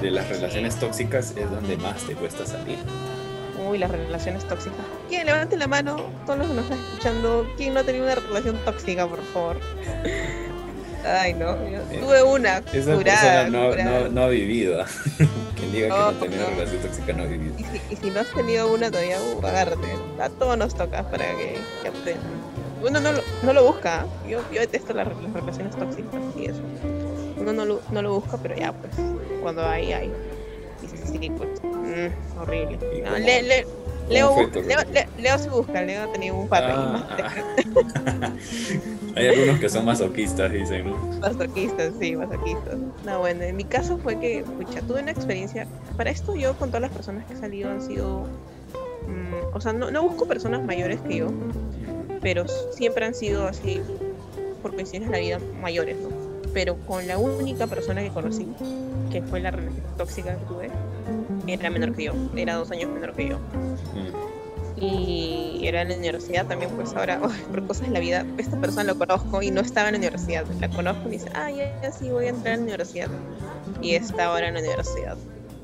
[0.00, 2.78] de las relaciones tóxicas es donde más te cuesta salir.
[3.68, 4.78] Uy, las relaciones tóxicas.
[5.08, 5.26] ¿Quién?
[5.26, 7.46] Levante la mano, todos los que nos están escuchando.
[7.56, 9.58] ¿Quién no ha tenido una relación tóxica, por favor?
[11.08, 11.56] Ay, no.
[11.70, 14.00] Yo tuve una Esa curada, persona no, curada.
[14.00, 14.84] no, no ha vivido.
[15.56, 16.46] Quien diga que no no.
[16.46, 17.54] una relación tóxica no ha vivido.
[17.58, 19.88] Y si, y si no has tenido una todavía, uh, agárrate.
[20.20, 22.48] A todos nos toca para que, que aprendan.
[22.82, 24.02] Uno no lo, no lo busca.
[24.02, 24.06] ¿ah?
[24.28, 26.60] Yo, yo detesto las, las relaciones tóxicas y eso.
[27.36, 28.92] Uno no lo, no lo busca, pero ya, pues,
[29.42, 30.12] cuando hay, hay.
[30.82, 32.78] Y sí, sí, pues, mm, horrible.
[32.96, 33.66] ¿Y No, cómo- Le- le-
[34.10, 34.92] Leo, Leo, relación?
[34.92, 37.32] Le- Leo se busca, Leo ha tenido un de Ah,
[39.16, 40.96] Hay algunos que son masoquistas, dicen, ¿no?
[41.20, 42.76] Masoquistas, sí, masoquistas.
[43.04, 45.66] No, bueno, en mi caso fue que, pucha, tuve una experiencia.
[45.96, 48.26] Para esto, yo con todas las personas que he salido han sido.
[49.06, 51.28] mm, o sea, no, no busco personas mayores que yo,
[52.20, 53.80] pero siempre han sido así,
[54.62, 56.08] por coincidencia de la vida, mayores, ¿no?
[56.54, 58.46] Pero con la única persona que conocí,
[59.10, 60.70] que fue la relación tóxica que tuve,
[61.46, 63.38] era menor que yo, era dos años menor que yo.
[64.80, 68.84] Y era en la universidad también, pues ahora, por cosas de la vida, esta persona
[68.84, 70.44] lo conozco y no estaba en la universidad.
[70.60, 73.08] La conozco y dice, ah, ya, ya sí, voy a entrar en la universidad.
[73.82, 75.16] Y está ahora en la universidad.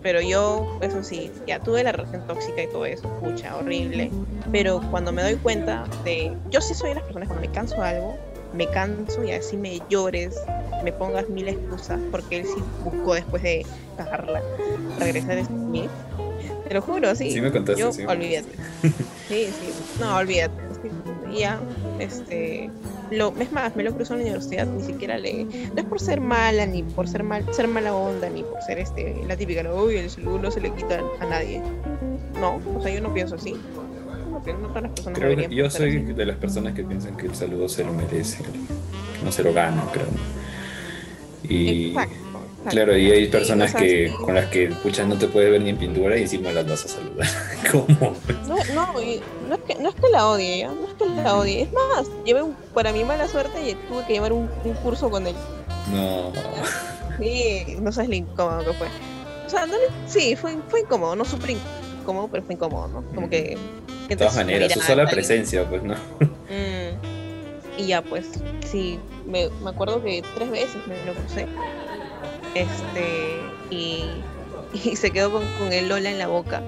[0.04, 4.10] Pero yo, eso sí, ya tuve la relación tóxica y todo eso, pucha, horrible.
[4.52, 6.36] Pero cuando me doy cuenta de.
[6.50, 8.14] Yo sí soy de las personas cuando me canso de algo,
[8.52, 10.36] me canso y así me llores,
[10.84, 13.64] me pongas mil excusas, porque él sí buscó después de
[13.96, 14.42] cagarla,
[14.98, 15.88] regresar en mí.
[16.68, 17.30] Te lo juro, sí.
[17.30, 18.48] Sí me contaste, Yo, sí olvídate.
[19.28, 19.72] Sí, sí.
[20.00, 20.54] No, olvídate.
[20.82, 21.60] Sí, ya,
[21.98, 22.70] este.
[23.10, 25.44] Lo, es más, me lo cruzó en la universidad, ni siquiera le.
[25.44, 28.78] No es por ser mala, ni por ser mal, ser mala onda, ni por ser
[28.78, 31.60] este, la típica, no, uy, el saludo no se le quita a nadie.
[32.40, 33.54] No, o sea, yo no pienso así.
[34.30, 36.12] No, todas las personas Creo deberían yo soy así.
[36.12, 39.52] de las personas que piensan que el saludo se lo merece, que no se lo
[39.54, 40.06] gana, creo.
[41.44, 42.23] Y exacto.
[42.70, 44.14] Claro, y hay Sí, personas o sea, que sí.
[44.24, 46.84] con las que pucha no te puedes ver ni en pintura y encima las vas
[46.84, 47.26] a saludar.
[47.72, 48.14] ¿Cómo?
[48.48, 50.68] No, no, y no es que, no es que la odie, ¿ya?
[50.68, 51.62] No es que la odie.
[51.62, 55.10] Es más, llevé un, para mi mala suerte y tuve que llevar un, un curso
[55.10, 55.34] con él.
[55.92, 56.32] No.
[57.20, 58.88] Sí, no sabes lo incómodo que fue.
[59.46, 61.50] O sea, no, le- sí, fue, fue incómodo, no súper
[62.00, 63.04] incómodo, pero fue incómodo, ¿no?
[63.14, 63.56] Como que...
[64.08, 65.94] De todas maneras, su sola presencia, pues no.
[65.94, 68.26] Mm, y ya, pues,
[68.70, 71.46] sí, me, me acuerdo que tres veces me lo crucé.
[72.54, 73.40] Este,
[73.70, 74.04] y,
[74.96, 76.62] se quedó con, el Lola en la boca.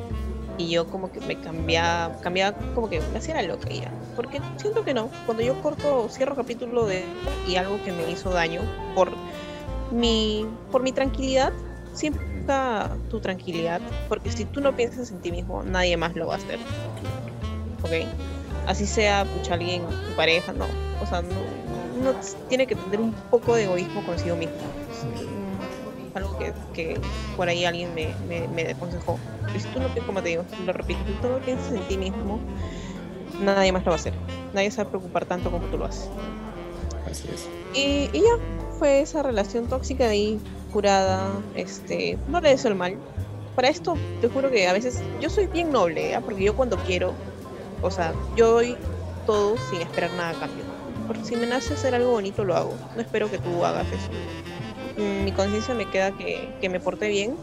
[0.59, 3.93] Y yo como que me cambiaba, cambiaba como que me hacía la loca ya.
[4.15, 5.11] Porque siento que no.
[5.27, 7.05] Cuando yo corto, cierro capítulo de
[7.47, 8.63] y algo que me hizo daño
[8.95, 9.13] por
[9.91, 11.53] mi, por mi tranquilidad,
[11.93, 13.83] siempre busca tu tranquilidad.
[14.09, 16.59] Porque si tú no piensas en ti mismo, nadie más lo va a hacer.
[17.83, 18.09] ¿Ok?
[18.67, 20.67] Así sea, pucha, alguien, tu pareja, no.
[21.03, 21.29] O sea, no,
[22.01, 22.15] uno
[22.49, 24.57] tiene que tener un poco de egoísmo consigo mismo.
[26.17, 27.01] Algo que, que
[27.37, 29.19] por ahí alguien me, me, me aconsejó.
[29.53, 31.99] Que si tú no, como te digo, lo repito, si tú no piensas en ti
[31.99, 32.41] mismo,
[33.41, 34.15] nadie más lo va a hacer.
[34.55, 36.09] Nadie se va a preocupar tanto como tú lo haces.
[37.09, 37.49] Así es.
[37.75, 38.39] Y, y ya,
[38.79, 40.41] fue esa relación tóxica de ahí,
[40.73, 42.97] curada, este, no le deseo el mal.
[43.55, 46.21] Para esto, te juro que a veces yo soy bien noble, ¿ya?
[46.21, 47.15] porque yo cuando quiero,
[47.83, 48.77] o sea, yo doy
[49.27, 50.65] todo sin esperar nada a cambio.
[51.07, 52.75] Porque si me nace hacer algo bonito, lo hago.
[52.95, 54.11] No espero que tú hagas eso.
[54.97, 57.37] Mi conciencia me queda que, que me porte bien.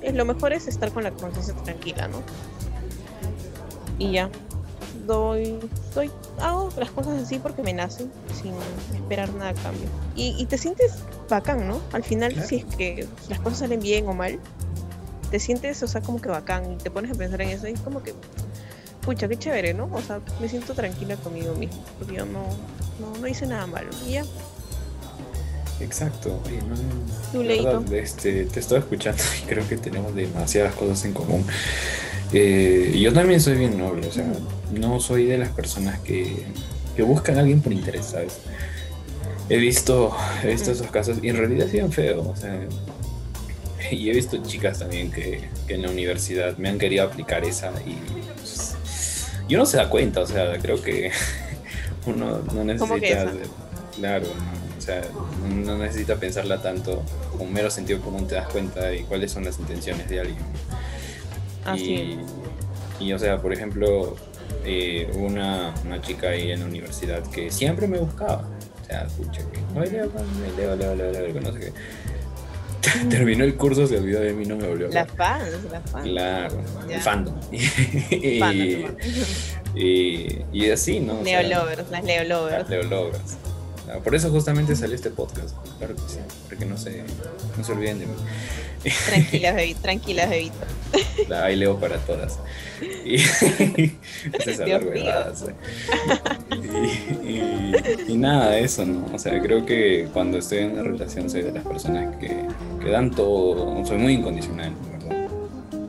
[0.00, 2.22] Es, lo mejor es estar con la conciencia tranquila, ¿no?
[3.98, 4.30] Y ya.
[5.06, 5.58] Doy,
[5.94, 8.54] doy, hago las cosas así porque me nacen, sin
[8.94, 9.86] esperar nada a cambio.
[10.16, 10.94] Y, y te sientes
[11.28, 11.80] bacán, ¿no?
[11.92, 12.48] Al final, Claro.
[12.48, 14.38] si es que las cosas salen bien o mal,
[15.30, 17.72] te sientes, o sea, como que bacán y te pones a pensar en eso y
[17.72, 18.14] es como que,
[19.02, 19.90] pucha, qué chévere, ¿no?
[19.92, 22.42] O sea, me siento tranquila conmigo mismo, porque yo no,
[22.98, 23.90] no, no hice nada malo.
[24.06, 24.24] Y ya,
[25.80, 26.40] Exacto.
[26.46, 26.58] Oye,
[27.32, 31.44] no, verdad, este, te estoy escuchando y creo que tenemos demasiadas cosas en común.
[32.32, 34.26] Eh, yo también soy bien noble, o sea,
[34.72, 36.44] no soy de las personas que,
[36.96, 38.38] que buscan a alguien por interés, ¿sabes?
[39.48, 42.58] He visto, he visto esos casos y en realidad es bien feo, o sea,
[43.90, 47.70] y he visto chicas también que, que en la universidad me han querido aplicar esa
[47.86, 47.96] y
[48.36, 48.74] pues,
[49.46, 51.10] y uno se da cuenta, o sea, creo que
[52.06, 53.32] uno no ¿Cómo que necesita, esa?
[53.96, 55.02] claro, no, sea,
[55.48, 57.02] no necesita pensarla tanto,
[57.36, 60.38] con mero sentido común te das cuenta de cuáles son las intenciones de alguien.
[61.64, 62.18] así
[63.00, 64.16] Y, y, o sea, por ejemplo,
[64.64, 68.48] eh, una, una chica ahí en la universidad que siempre me buscaba.
[68.82, 70.10] O sea, escucha que, oye, Leo,
[70.56, 71.72] Leo, Leo, Leo, Leo, no sé qué.
[73.08, 75.40] Terminó el curso, se olvidó de mí, no me volvió a Las hablar.
[75.40, 76.04] fans, las fans.
[76.06, 77.34] Claro, el fandom.
[77.50, 78.86] y,
[79.74, 81.24] y, y así, ¿no?
[81.24, 82.68] Sea, Leo Lovers, las Leo Lovers.
[82.68, 83.36] Leo Lovers.
[83.94, 85.54] Ah, Por eso justamente salió este podcast.
[85.78, 86.18] Claro que sí,
[86.48, 87.04] para que no se,
[87.56, 88.12] no se olviden de mí.
[89.06, 90.54] Tranquilas, bebito, tranquilas, bebito.
[91.28, 92.38] La hay Leo para todas.
[93.04, 93.16] Y,
[93.78, 93.98] y,
[97.22, 97.74] y-
[98.08, 99.06] y nada, eso, ¿no?
[99.14, 102.46] O sea, creo que cuando estoy en una relación soy de las personas que,
[102.82, 105.28] que dan todo, soy muy incondicional, ¿verdad?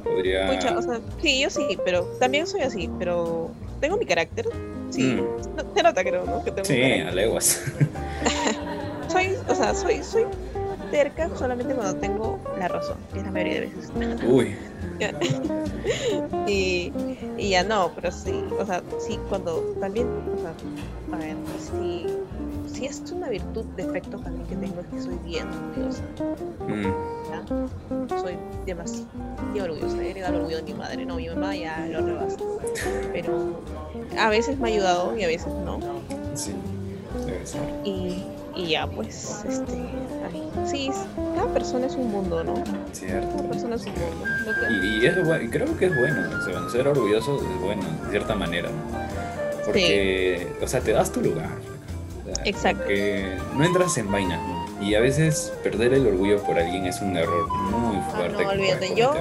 [0.04, 0.48] podría...
[0.52, 4.46] Pucha, o sea, sí, yo sí, pero también soy así, pero tengo mi carácter.
[4.90, 5.76] Sí, Mm.
[5.76, 6.44] se nota creo, ¿no?
[6.44, 7.62] Que tengo Sí, a leguas.
[9.08, 10.26] Soy, o sea, soy, soy
[10.92, 13.92] terca solamente cuando tengo la razón, que es la mayoría de veces.
[14.28, 14.56] Uy,
[16.48, 16.92] y,
[17.38, 20.54] y ya no, pero sí, o sea, sí, cuando también, o sea,
[21.14, 22.06] a ver, sí,
[22.76, 26.04] sí es una virtud, defecto también que tengo, es que soy bien orgullosa,
[26.68, 28.10] mm.
[28.22, 29.08] Soy demasiado
[29.64, 32.38] orgullosa, he heredado el orgullo de mi madre, no, mi mamá ya lo rebasa,
[33.14, 33.62] pero
[34.20, 35.80] a veces me ha ayudado y a veces no,
[36.34, 36.54] sí,
[37.26, 37.62] debe ser.
[37.84, 38.24] y,
[38.56, 40.90] y ya, pues, este, ay, sí,
[41.36, 42.56] cada persona es un mundo, ¿no?
[42.94, 43.36] Cierto.
[43.38, 44.26] Cada persona es un mundo.
[44.46, 45.14] Que- Y, y es
[45.52, 49.66] creo que es bueno, o sea, ser orgulloso es bueno, de cierta manera, ¿no?
[49.66, 51.50] Porque, o sea, te das tu lugar.
[52.46, 52.84] Exacto.
[53.56, 54.40] No entras en vaina.
[54.82, 58.38] Y a veces perder el orgullo por alguien es un error muy fuerte.
[58.38, 59.14] que Ah, olvídate, puedes yo-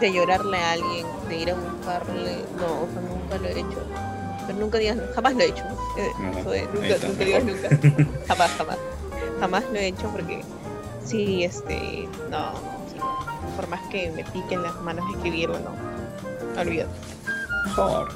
[0.00, 3.78] de llorarle a alguien, de ir a buscarle, no, o sea, nunca lo he hecho.
[4.46, 5.64] Pero nunca digas, jamás lo he hecho.
[5.96, 7.68] Eh, Ajá, de nunca, nunca digas nunca.
[8.28, 8.78] Jamás, jamás.
[9.40, 10.42] Jamás lo he hecho porque
[11.04, 12.52] sí, este, no,
[12.92, 12.98] sí.
[13.56, 16.60] Por más que me piquen las manos escribirlo, no.
[16.60, 16.90] Olvídate.
[17.66, 18.08] Mejor,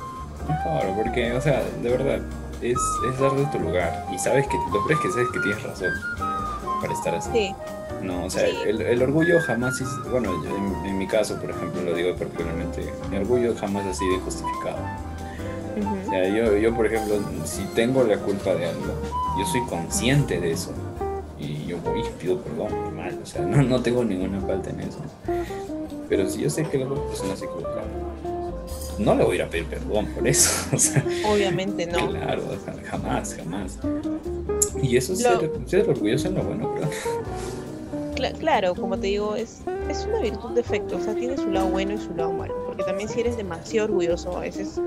[0.48, 2.20] mejor, porque, o sea, de verdad,
[2.62, 4.06] es, es darte tu lugar.
[4.12, 5.92] Y sabes que, lo peor es que sabes que tienes razón
[6.80, 7.30] para estar así.
[7.32, 7.54] Sí,
[8.02, 8.56] No, o sea, Sí.
[8.66, 12.14] el, el orgullo jamás es, bueno, yo en, en mi caso, por ejemplo, lo digo
[12.16, 14.78] particularmente, mi orgullo jamás ha sido justificado.
[16.06, 18.92] O sea, yo, yo, por ejemplo, si tengo la culpa de algo,
[19.38, 20.72] yo soy consciente de eso.
[21.38, 23.18] Y yo voy y pido perdón, normal.
[23.22, 24.98] O sea, no, no tengo ninguna falta en eso.
[26.08, 27.82] Pero si yo sé que la otra persona se equivoca,
[29.01, 30.51] no le voy a ir a pedir perdón por eso.
[30.74, 32.09] O sea, obviamente no.
[32.11, 33.78] claro, o sea, jamás, jamás.
[34.82, 36.88] Y eso es Lo- ser, ser orgulloso en lo bueno, creo.
[38.14, 41.68] Cla- claro, como te digo, es, es una virtud defecto, o sea, tiene su lado
[41.68, 44.80] bueno y su lado malo, porque también si eres demasiado orgulloso, a veces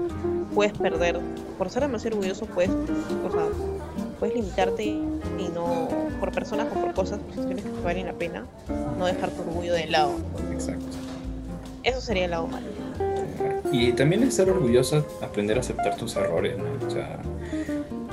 [0.53, 1.20] puedes perder,
[1.57, 3.45] por ser demasiado orgulloso puedes, o sea,
[4.20, 5.88] puedes limitarte y no,
[6.20, 8.45] por personas o por cosas, por situaciones que te valen la pena,
[8.99, 10.11] no dejar tu orgullo de lado.
[10.51, 10.86] Exacto.
[11.84, 12.68] Eso sería el lado malo.
[13.74, 16.65] Y también es ser orgulloso, aprender a aceptar tus errores, ¿no?
[16.86, 17.19] O sea,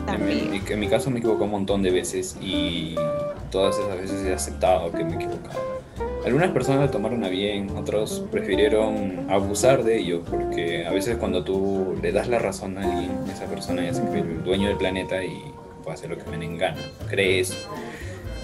[0.09, 2.95] en mi, en mi caso me equivoco un montón de veces y
[3.51, 5.61] todas esas veces he aceptado que me he equivocado.
[6.25, 11.45] Algunas personas lo tomaron a bien, otros prefirieron abusar de ello, porque a veces cuando
[11.45, 14.79] tú le das la razón a alguien, esa persona ya se cree el dueño del
[14.79, 15.43] planeta y
[15.83, 17.55] puede hacer lo que me den gana, cree eso.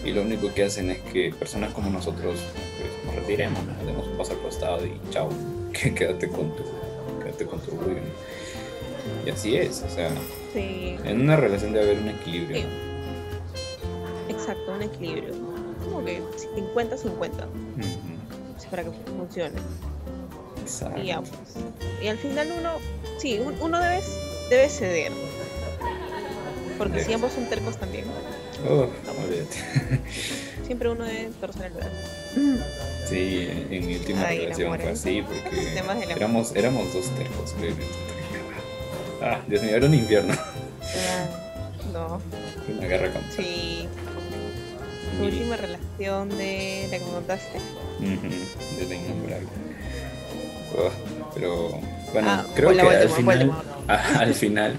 [0.05, 2.41] Y lo único que hacen es que personas como nosotros
[2.79, 5.31] pues, nos retiremos, nos demos un paso al costado y chao,
[5.73, 6.63] que quédate con tu,
[7.37, 7.97] quédate con tu orgullo.
[7.97, 9.27] ¿no?
[9.27, 10.11] Y así es, o sea,
[10.53, 12.57] Sí, en una relación debe haber un equilibrio.
[12.63, 12.65] Sí.
[14.29, 15.35] exacto, un equilibrio.
[15.85, 16.21] Como que
[16.75, 17.43] 50-50, Ujú,
[18.59, 19.55] sí, para que funcione.
[20.63, 21.01] Exacto.
[21.01, 21.33] Y ya, pues.
[22.03, 22.71] Y al final uno,
[23.19, 24.01] sí, un- uno debe,
[24.51, 25.13] debe ceder.
[26.79, 28.05] Porque Debe si ambos son tercos también,
[28.69, 30.01] olvídate.
[30.67, 31.91] siempre uno debe torcer el brazo.
[33.09, 34.93] Sí, en, en mi última Ay, relación fue ¿eh?
[34.93, 37.75] así porque éramos, éramos dos tercos, creo.
[39.23, 40.35] Ah, Dios mío, era un infierno.
[40.37, 41.27] Ah,
[41.93, 42.21] no,
[42.77, 43.87] Una guerra con sí.
[45.19, 47.59] Tu última relación de la que contaste.
[48.01, 49.49] De la innombrable.
[50.75, 50.93] Uf,
[51.35, 51.81] pero
[52.13, 53.53] bueno, Ah, creo que al final,
[53.89, 54.77] ah, al final,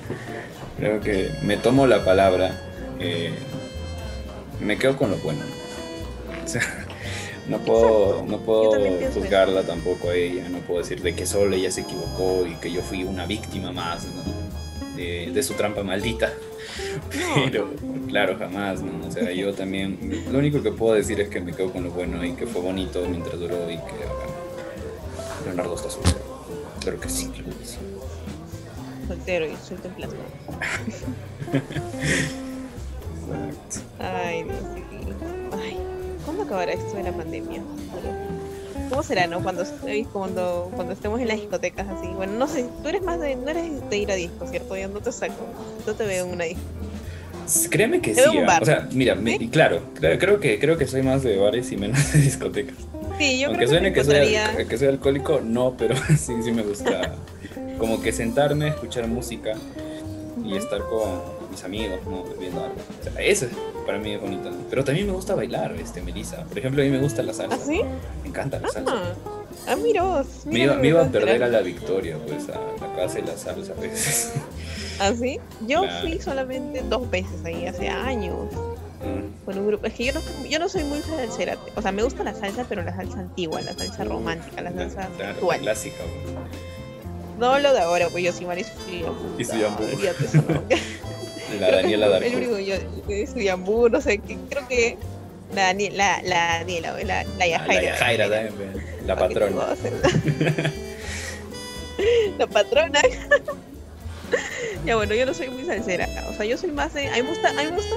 [0.78, 2.51] creo que me tomo la palabra,
[2.99, 3.34] eh,
[4.59, 5.41] me quedo con lo bueno.
[6.43, 6.61] O sea,
[7.50, 8.72] no puedo, no puedo
[9.14, 12.72] juzgarla tampoco a ella, no puedo decir de que solo ella se equivocó y que
[12.72, 14.24] yo fui una víctima más ¿no?
[14.95, 16.34] de, de su trampa maldita.
[17.52, 17.70] Pero
[18.08, 19.08] claro, jamás, ¿no?
[19.08, 21.91] O sea, yo también, lo único que puedo decir es que me quedo con lo
[21.91, 24.38] bueno y que fue bonito mientras duró y que bacán.
[25.45, 26.18] Leonardo está soltero.
[26.82, 27.78] Claro que sí, claro que sí.
[29.08, 30.20] Soltero y suelto en plasma.
[33.28, 33.80] Exacto.
[34.00, 35.47] Ay, Dios mío.
[36.28, 37.61] ¿Cuándo acabará esto de la pandemia?
[38.89, 39.41] ¿Cómo será, no?
[39.41, 39.63] Cuando,
[40.13, 42.07] cuando, cuando estemos en las discotecas así.
[42.07, 44.78] Bueno, no sé, tú eres más de, no eres de ir a disco, ¿cierto?
[44.78, 45.34] Yo no te saco.
[45.86, 46.61] No te veo en una disco.
[47.69, 48.38] Créeme que Te sí.
[48.47, 48.59] ah.
[48.61, 51.71] O sea, mira, me- y claro, creo, creo que creo que soy más de bares
[51.71, 52.75] y menos de discotecas.
[53.17, 54.49] Sí, yo Aunque creo suene que soy, encontraría...
[54.57, 57.15] al- que soy alcohólico, no, pero sí, sí me gusta
[57.78, 59.53] como que sentarme, escuchar música
[60.43, 60.55] y Ujú.
[60.57, 61.21] estar con
[61.51, 62.23] mis amigos, ¿no?
[62.23, 62.75] Bebiendo algo.
[63.01, 63.47] O sea, eso
[63.88, 64.51] para mí es bonito.
[64.51, 64.57] ¿no?
[64.69, 66.43] Pero también me gusta bailar, este, Melissa.
[66.43, 67.55] Por ejemplo, a mí me gusta la salsa.
[67.55, 67.81] ¿Ah, sí?
[68.21, 68.93] Me encanta la salsa.
[68.95, 69.13] Ah,
[69.69, 70.27] ah miros.
[70.45, 73.38] Me iba, me iba a perder a la victoria, pues, a la casa de la
[73.38, 74.33] salsa a veces.
[74.99, 75.39] ¿Ah, sí?
[75.67, 76.01] Yo Claro.
[76.07, 78.35] fui solamente dos veces ahí, hace años.
[78.99, 79.85] Mm, con un grupo.
[79.88, 81.57] Es que yo no, yo no soy muy salsera.
[81.75, 85.07] O sea, me gusta la salsa, pero la salsa antigua, la salsa romántica, la salsa
[85.07, 85.59] claro, la actual.
[85.61, 86.03] clásica.
[86.03, 86.35] güey.
[87.39, 89.39] No lo de ahora, pues yo soy Maris Filiambu.
[89.39, 89.83] Y su Yambu.
[91.60, 92.38] La Daniela El Darko.
[92.38, 92.76] único yo,
[93.32, 94.20] su Yambu, no sé,
[94.50, 94.98] creo que
[95.54, 97.82] la Daniela, la, la Daniela, la, la Ah, La Yajaira.
[97.84, 98.74] Yajaira también,
[99.06, 99.76] la ¿Para qué te patrona.
[102.38, 103.00] la patrona.
[104.86, 106.08] ya bueno, yo no soy muy salsera.
[106.30, 107.08] O sea, yo soy más de.
[107.08, 107.89] A mí me gusta, a mí me gusta.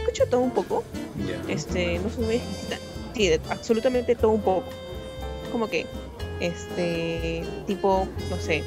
[0.00, 0.84] Escucho todo un poco.
[1.26, 1.52] Ya.
[1.52, 2.76] Este, no soy muy exquisita.
[3.14, 4.64] Sí, de- absolutamente todo un poco.
[5.52, 5.86] Como que,
[6.40, 8.62] este, tipo, no sé.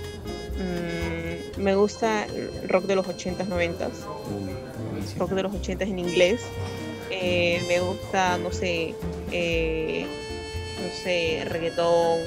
[0.57, 2.27] Mm, me gusta
[2.67, 3.89] rock de los 80s, 90s.
[4.29, 4.51] Uy,
[4.91, 5.19] buenísimo.
[5.19, 6.41] Rock de los 80s en inglés.
[7.09, 8.93] Eh, me gusta, no sé,
[9.31, 10.05] eh,
[10.81, 12.19] no sé, reggaetón,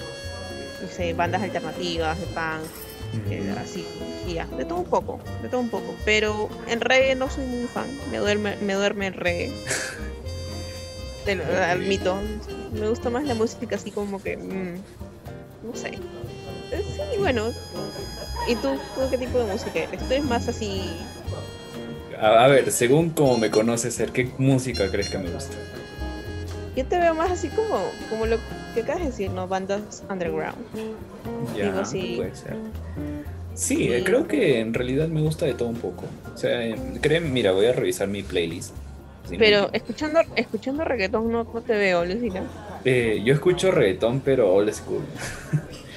[0.82, 3.84] no sé, bandas alternativas de punk, eh, así,
[4.26, 5.94] ya, de todo un poco, de todo un poco.
[6.06, 9.52] Pero en reggae no soy muy fan, me duerme, me duerme el reggae.
[11.26, 11.50] Te lo Ok.
[11.50, 12.16] admito.
[12.72, 14.76] Me gusta más la música así como que, mm,
[15.68, 15.90] no sé.
[16.70, 17.50] Sí, bueno.
[18.48, 19.98] ¿Y tú, tú qué tipo de música eres?
[20.00, 20.82] ¿Tú eres más así
[22.18, 25.54] A, a ver, según como me conoces, Ser, ¿qué música crees que me gusta?
[26.76, 28.38] Yo te veo más así como, como lo
[28.74, 29.46] que acabas de decir, ¿no?
[29.48, 30.56] Bandas underground.
[31.56, 32.14] Ya, Digo, sí.
[32.16, 32.56] puede ser.
[33.54, 33.92] Sí, Sí.
[33.92, 36.04] eh, creo que en realidad me gusta de todo un poco.
[36.32, 38.72] O sea, eh, créeme, mira, voy a revisar mi playlist.
[39.38, 42.42] Pero mi- escuchando, escuchando reggaetón no, no te veo, Lucina.
[42.84, 45.02] eh, yo escucho reggaetón, pero old school.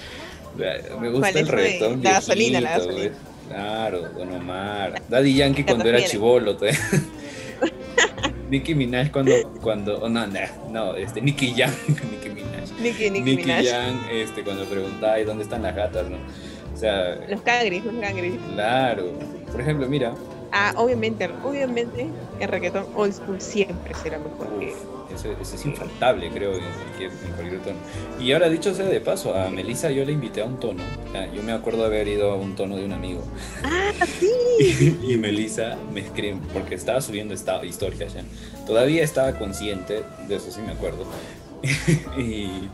[0.55, 3.11] me gusta ¿Cuál el reggaetón La gasolina, la gasolina.
[3.49, 5.01] Claro, Don Omar.
[5.09, 6.57] Daddy Yankee ¿Te cuando era chivolo.
[8.49, 9.31] Nicki Minaj cuando,
[9.61, 10.39] cuando, oh, no, no,
[10.69, 12.71] no, este, Nicki Young, Nicki Minaj.
[12.81, 13.63] Nicki, Nicki, Nicky Minaj.
[13.63, 16.07] Young, este, cuando preguntaba ¿y dónde están las gatas?
[16.09, 16.17] ¿no?
[16.73, 18.33] O sea, Los cangris, los cangris.
[18.53, 19.11] claro.
[19.51, 20.13] Por ejemplo, mira,
[20.55, 22.05] Ah, obviamente, obviamente
[22.39, 24.75] el reggaetón old school siempre será mejor que...
[25.13, 27.77] eso, eso es infaltable, creo, en cualquier, en cualquier tono.
[28.19, 30.83] Y ahora, dicho sea de paso, a Melissa yo le invité a un tono.
[31.15, 33.23] Ah, Yo me acuerdo haber ido a un tono de un amigo.
[33.63, 34.97] Ah, sí.
[35.07, 38.23] y Melissa me escribe, porque estaba subiendo esta historias ya.
[38.65, 41.05] Todavía estaba consciente, de eso sí me acuerdo.
[42.17, 42.69] y,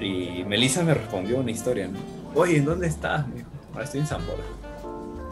[0.00, 1.88] y Melissa me respondió una historia.
[1.88, 1.98] ¿no?
[2.34, 3.26] Oye, ¿en dónde estás?
[3.28, 4.42] Me dijo, ahora estoy en San Borja.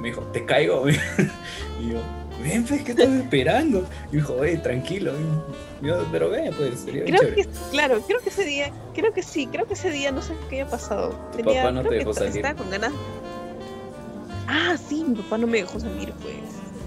[0.00, 0.88] Me dijo, ¿te caigo?
[0.88, 1.98] y yo,
[2.42, 3.86] ven, pues, ¿qué estás esperando?
[4.12, 5.12] Y dijo, oye, tranquilo.
[5.82, 9.46] Yo, pero ven, pues, sería Creo que, claro, creo que ese día, creo que sí,
[9.46, 11.10] creo que ese día no sé qué había pasado.
[11.36, 12.36] Tu papá no te dejó salir.
[12.36, 12.92] Estaba con ganas.
[14.46, 16.34] Ah, sí, mi papá no me dejó salir, pues.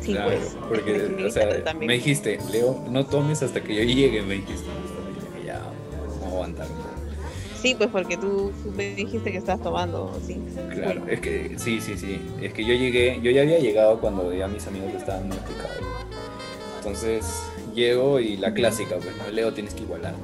[0.01, 0.57] Sí, claro, pues.
[0.67, 1.87] porque, o sea, también.
[1.87, 4.65] me dijiste, Leo, no tomes hasta que yo llegue, me dijiste.
[7.63, 10.37] Sí, pues porque tú, me dijiste que estabas tomando, sí.
[10.73, 12.19] Claro, Bueno, es que sí, sí, sí.
[12.41, 15.77] Es que yo llegué, yo ya había llegado cuando ya mis amigos estaban muy picados.
[16.79, 17.41] Entonces
[17.73, 19.31] llego y la clásica, pues, ¿no?
[19.31, 20.19] Leo, tienes que igualarte.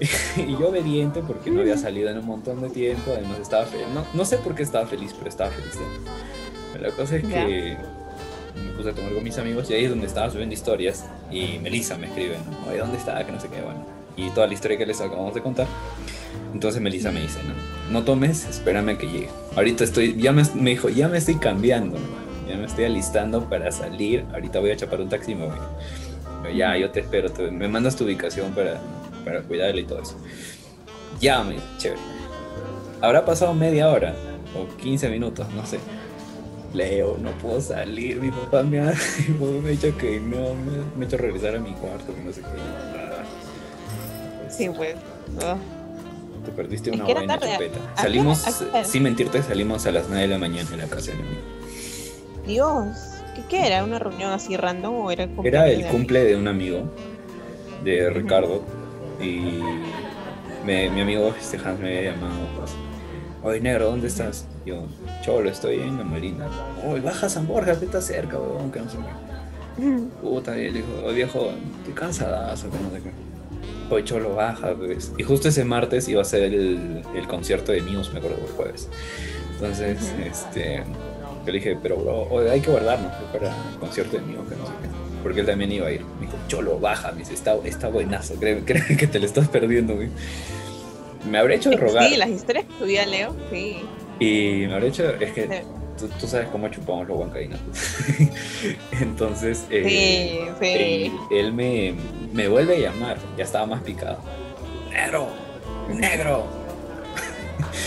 [0.36, 3.86] y yo obediente porque no había salido en un montón de tiempo, además estaba feliz.
[3.94, 5.76] No, no sé por qué estaba feliz, pero estaba feliz.
[5.76, 6.78] ¿eh?
[6.78, 7.78] La cosa es que
[8.54, 11.58] me puse a tomar con mis amigos y ahí es donde estaba subiendo historias y
[11.58, 12.70] Melissa me escribe, ¿no?
[12.70, 13.24] Oye, ¿dónde está?
[13.24, 13.97] Que no sé qué, bueno.
[14.18, 15.66] Y toda la historia que les acabamos de contar.
[16.52, 17.54] Entonces Melissa me dice, no,
[17.92, 19.28] no tomes, espérame que llegue.
[19.56, 21.96] Ahorita estoy, ya me, dijo, ya me estoy cambiando,
[22.48, 24.26] ya me estoy alistando para salir.
[24.32, 25.56] Ahorita voy a chapar un taxi y me voy.
[26.42, 28.80] Pero ya, yo te espero, me mandas tu ubicación para,
[29.24, 30.16] para cuidarle y todo eso.
[31.20, 32.00] Ya, me chévere.
[33.00, 34.14] Habrá pasado media hora
[34.56, 35.78] o 15 minutos, no sé.
[36.74, 38.92] Leo, no puedo salir, mi papá me ha,
[39.40, 42.97] me ha dicho que no, me, ha hecho regresar a mi cuarto, no sé qué.
[44.58, 44.94] Sí, pues.
[46.44, 47.78] te perdiste Es una que era buena chupeta.
[47.92, 48.84] ¿A qué Salimos, a qué hora?
[48.84, 51.40] sin mentirte, salimos a las 9 de la mañana en la casa de mi amigo.
[52.46, 52.86] Dios,
[53.34, 53.84] ¿qué, qué era?
[53.84, 56.82] ¿Una reunión así random o era el Era cumpleaños el de cumple de un amigo,
[57.84, 58.62] de Ricardo,
[59.20, 59.60] y
[60.64, 62.34] me- mi amigo este Hans me había llamado.
[62.58, 62.72] Pues,
[63.40, 64.46] Oye, negro, ¿dónde estás?
[64.66, 64.86] Yo,
[65.22, 66.48] cholo, estoy en la marina.
[66.84, 69.84] Oye, baja San Borja, que está cerca, weón, que no sé qué.
[70.20, 73.10] Puta, y él dijo, viejo, estoy cansadazo, que no sé qué.
[73.90, 75.12] Oye, cholo, baja, pues.
[75.16, 78.52] Y justo ese martes iba a ser el, el concierto de Muse, me acuerdo, el
[78.52, 78.88] jueves.
[79.54, 80.82] Entonces, este,
[81.46, 84.54] yo le dije, pero bro, hay que guardarnos para el concierto de que no sé
[84.82, 84.88] qué.
[85.22, 86.02] Porque él también iba a ir.
[86.20, 89.48] Me dijo, cholo, baja, me dice, está, está buenazo, créeme, créeme que te lo estás
[89.48, 90.08] perdiendo, güey.
[91.28, 92.08] Me habré hecho de rogar.
[92.08, 93.78] Sí, las historias que subía Leo, sí.
[94.20, 95.54] Y me habré hecho, es que Sí.
[95.98, 97.58] tú, tú sabes cómo chupamos los huancaínas.
[99.00, 100.66] Entonces, eh, Sí, sí.
[100.68, 101.94] él, él me,
[102.32, 104.18] me vuelve a llamar, ya estaba más picado.
[104.90, 105.28] Negro,
[105.88, 106.46] negro.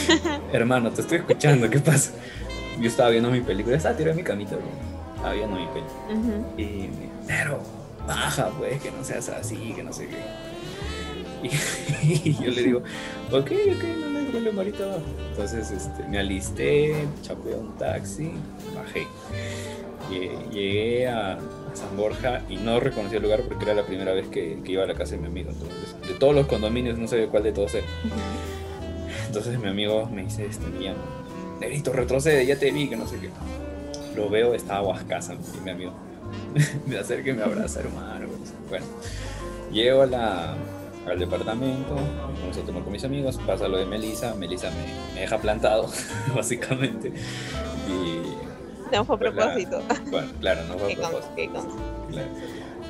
[0.53, 2.11] Hermano, te estoy escuchando, ¿qué pasa?
[2.79, 4.65] Yo estaba viendo mi película, estaba tirado en mi camita, bro.
[5.15, 5.93] estaba viendo mi película.
[6.09, 6.45] Ujú.
[6.57, 7.61] Y me dijo, negro,
[8.07, 10.17] baja, pues, que no seas así, que no sé qué.
[12.03, 12.79] Y, yo le digo,
[13.31, 14.97] ok, ok, no, hay problema, ahorita
[15.31, 18.31] Entonces este, me alisté, chapé un taxi,
[18.75, 19.07] bajé.
[20.51, 21.37] Llegué a,
[21.73, 24.87] San Borja y no reconocí el lugar porque era la primera vez que, iba a
[24.87, 25.51] la casa de mi amigo.
[25.51, 27.87] Entonces, de todos los condominios no sé cuál de todos era.
[29.27, 30.93] Entonces mi amigo me dice, este, niño,
[31.59, 33.29] Negrito, retrocede, ya te vi, que no sé qué.
[34.15, 35.93] Lo veo, estaba Huascasa, y mi amigo.
[36.87, 38.27] me acerca y me abraza, hermano.
[38.69, 38.85] Bueno,
[39.71, 40.55] llego a la,
[41.07, 44.69] al departamento, vamos a tomar con mis amigos, pasa lo de Melissa, Melissa
[45.13, 45.89] me, deja plantado,
[46.35, 47.13] básicamente.
[47.87, 48.50] Y,
[48.91, 49.81] no fue a propósito.
[50.09, 51.67] bueno, claro, no fue a propósito.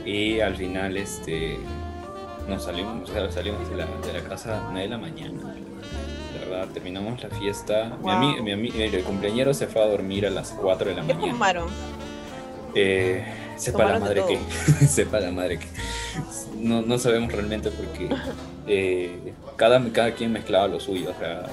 [0.05, 1.57] Y al final, este,
[2.47, 5.55] nos salimos, salimos de la, de la casa a de la mañana.
[6.33, 7.97] La verdad, terminamos la fiesta.
[8.01, 11.21] Mi, mi, mi, el cumpleañero se fue a dormir a las 4 de la mañana.
[11.23, 11.67] ¿Qué fumaron?
[12.73, 13.25] Eh,
[13.57, 14.85] sepa la madre que.
[14.87, 15.67] sepa la madre que.
[16.57, 18.09] No, no sabemos realmente porque
[18.67, 21.11] eh, cada, cada quien mezclaba lo suyo.
[21.15, 21.45] O sea,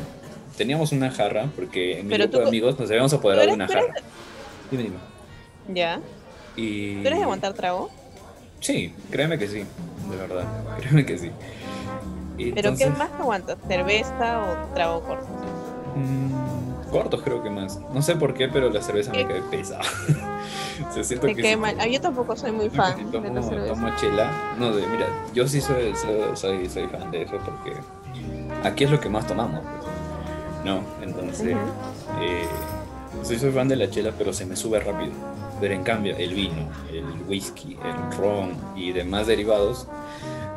[0.57, 3.95] teníamos una jarra porque en mi grupo de amigos nos habíamos apoderado de una jarra.
[4.71, 4.97] Dime, dime.
[5.69, 6.01] Ya.
[6.57, 7.01] Y...
[7.03, 7.91] ¿Tú eres de aguantar trago?
[8.61, 9.65] Sí, créeme que sí,
[10.11, 10.45] de verdad.
[10.79, 11.31] Créeme que sí.
[12.55, 13.59] ¿Pero qué más aguantas?
[13.67, 15.27] ¿Cerveza o trago corto?
[15.97, 17.81] Mm, cortos creo que más.
[17.93, 19.83] No sé por qué, pero la cerveza me cae pesada.
[20.95, 21.73] Se siento que quema.
[21.79, 23.75] Ah, yo tampoco soy muy fan de la cerveza.
[23.75, 24.31] Tomo chela.
[24.59, 25.93] No, de, mira, yo sí soy,
[26.35, 27.77] soy, soy, fan de eso porque
[28.65, 29.61] aquí es lo que más tomamos.
[29.61, 30.65] Pues.
[30.65, 31.57] No, entonces...
[32.21, 32.47] Eh,
[33.23, 35.13] sí soy fan de la chela, pero se me sube rápido.
[35.61, 39.89] Pero en cambio, el vino, el whisky, el ron y demás derivados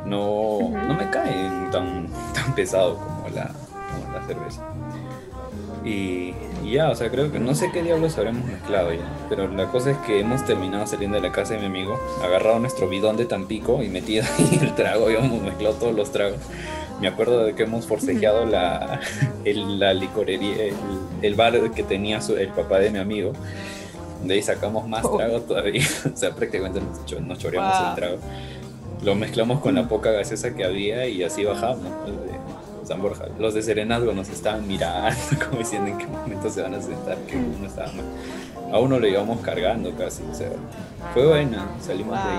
[0.06, 3.50] no, no me caen tan, tan pesado como la,
[3.90, 4.62] como la cerveza.
[5.84, 6.32] Y,
[6.64, 9.02] ya, o sea, creo que no sé qué diablos habremos mezclado ya.
[9.28, 12.58] Pero la cosa es que hemos terminado saliendo de la casa de mi amigo, agarrado
[12.60, 16.38] nuestro bidón de Tampico y metido ahí el trago, y hemos mezclado todos los tragos.
[17.02, 19.00] Me acuerdo de que hemos forcejeado la,
[19.44, 20.74] el, la licorería, el,
[21.20, 23.32] el, bar que tenía el papá de mi amigo.
[24.22, 25.16] De ahí sacamos más oh.
[25.16, 25.84] trago todavía.
[26.14, 28.18] o sea, prácticamente nos, nos choreamos el trago.
[29.02, 31.88] Lo mezclamos con la poca gaseosa que había y así bajamos.
[32.84, 33.24] San Borja.
[33.36, 37.16] Los de Serenazgo nos estaban mirando, como diciendo en qué momento se van a sentar,
[37.26, 38.04] que uno estaba mal.
[38.72, 40.52] A uno lo íbamos cargando casi, o sea,
[41.14, 42.38] fue buena, salimos de ahí.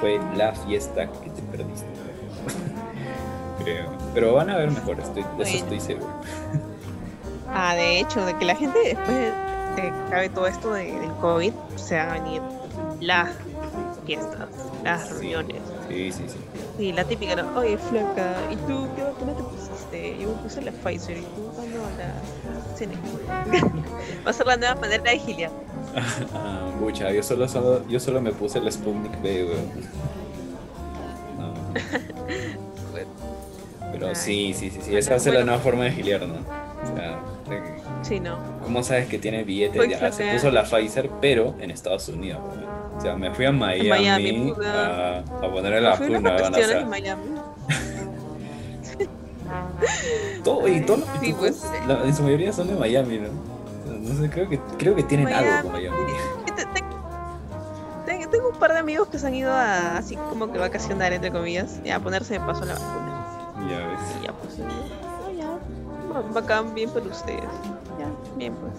[0.00, 1.88] Fue la fiesta que te perdiste.
[3.64, 3.86] Creo.
[4.12, 6.12] Pero van a ver mejor, estoy, de eso estoy seguro.
[7.56, 9.32] Ah, de hecho, de que la gente después de
[9.76, 12.42] que acabe todo esto de, del COVID se va a venir
[13.00, 13.28] las
[14.04, 14.48] fiestas,
[14.82, 15.62] las reuniones.
[15.88, 16.38] Sí, sí, sí.
[16.76, 17.56] Sí, la típica, ¿no?
[17.56, 20.18] Oye, flaca, ¿y tú qué vacuna te pusiste?
[20.20, 23.00] Yo me puse la Pfizer y tú, ah, no, la Seneca.
[24.26, 25.52] Va a ser la nueva manera de giliar.
[26.34, 29.70] ah, mucha, yo solo, solo, yo solo me puse la Sputnik B, weón.
[31.38, 31.54] No.
[33.94, 36.34] Pero sí, sí, sí, sí, esa a ser la nueva forma de giliar, ¿no?
[36.34, 37.20] O sea,
[38.02, 38.36] sí, no.
[38.62, 39.88] ¿Cómo sabes que tiene billetes?
[39.88, 42.40] Ya, se puso la Pfizer, pero en Estados Unidos,
[42.96, 46.20] O sea, me fui a Miami, Miami a, a ponerle la vacuna.
[46.20, 47.22] Van a en Miami.
[50.44, 53.28] todo, y todo, sí, pues, la, en su mayoría son de Miami, ¿no?
[54.00, 55.96] No sé, creo que, creo que tienen algo con Miami.
[58.30, 61.30] Tengo un par de amigos que se han ido a así como que vacacionar, entre
[61.30, 63.13] comillas, y a ponerse de paso la vacuna.
[63.68, 64.00] Ya ves.
[64.20, 64.58] Y ya, pues,
[66.32, 67.42] bacán, bien por ustedes.
[67.98, 68.72] Ya, bien pues.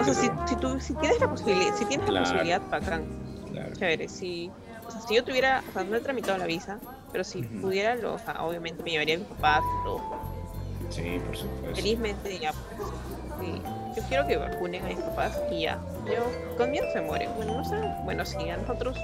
[0.00, 3.04] O sea, si, si, tú, si tienes la posibilidad, si tienes la posibilidad, bacán.
[3.52, 3.72] Claro.
[3.74, 4.50] Chévere, si,
[4.86, 6.78] o sea, si yo tuviera, o sea, no he tramitado la visa,
[7.12, 10.02] pero si pudiera, lo, o sea, obviamente me llevaría a mi papá, todo.
[10.90, 11.76] Sí, por supuesto.
[11.76, 12.88] Felizmente ya, pues,
[13.40, 13.62] sí.
[13.96, 15.78] Yo quiero que vacunen a mis papás y ya.
[16.06, 17.28] Yo, conmigo se muere.
[17.36, 18.98] Bueno, no sé, bueno, sí, a nosotros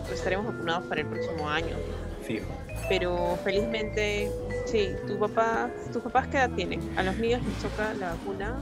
[0.00, 1.76] pues, estaremos vacunados para el próximo año.
[2.26, 2.46] Fijo.
[2.88, 4.30] Pero felizmente
[4.64, 6.80] Sí, tu papá, tus papás qué edad tienen?
[6.96, 8.60] A los míos les toca la vacuna.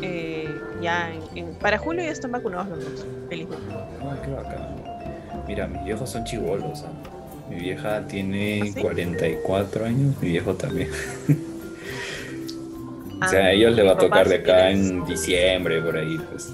[0.00, 0.48] Eh,
[0.80, 3.66] ya en, para julio ya están vacunados los dos, felizmente.
[3.70, 4.76] Ah, qué bacán.
[5.46, 6.84] Mira, mis viejos son chivolos.
[6.84, 6.92] ¿ah?
[7.50, 10.88] Mi vieja tiene 44 ¿Ah, años, mi viejo también.
[13.22, 16.50] o sea, a ellos les va a tocar de acá en diciembre, por ahí, pues.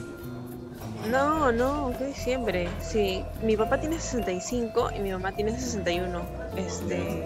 [1.11, 2.69] No, no, ¿qué diciembre?
[2.81, 6.21] Sí, mi papá tiene 65 y mi mamá tiene 61.
[6.57, 7.23] Este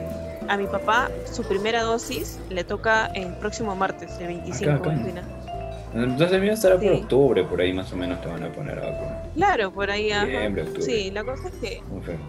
[0.48, 4.72] a mi papá su primera dosis le toca el próximo martes, el 25.
[4.72, 4.92] Acá,
[5.94, 8.78] Entonces el mío estará por octubre, por ahí más o menos te van a poner
[8.80, 9.22] a vacuna.
[9.36, 10.10] Claro, por ahí.
[10.80, 11.82] Sí, la cosa es que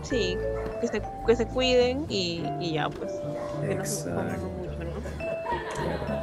[0.04, 0.38] sí,
[0.80, 3.12] que se, que se cuiden y, y ya pues.
[3.68, 4.92] Que no se mucho, ¿no?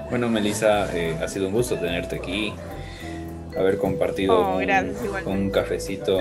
[0.09, 2.55] Bueno, Melissa, eh, ha sido un gusto tenerte aquí,
[3.59, 4.61] haber compartido oh,
[5.27, 6.19] un cafecito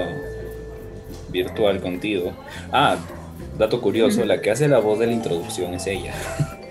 [1.29, 2.33] virtual contigo.
[2.71, 2.97] Ah,
[3.57, 6.13] dato curioso, la que hace la voz de la introducción es ella.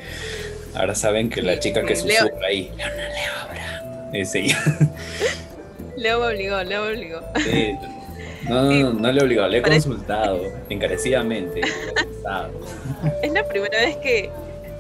[0.75, 4.62] Ahora saben que la chica que susurra ahí, Leona Leo es ella.
[5.97, 7.21] Leo me obligó, Leo me obligó.
[7.37, 7.75] Sí.
[8.49, 11.61] No, no, no, le he obligado, le he consultado encarecidamente.
[13.23, 14.31] Es la primera vez que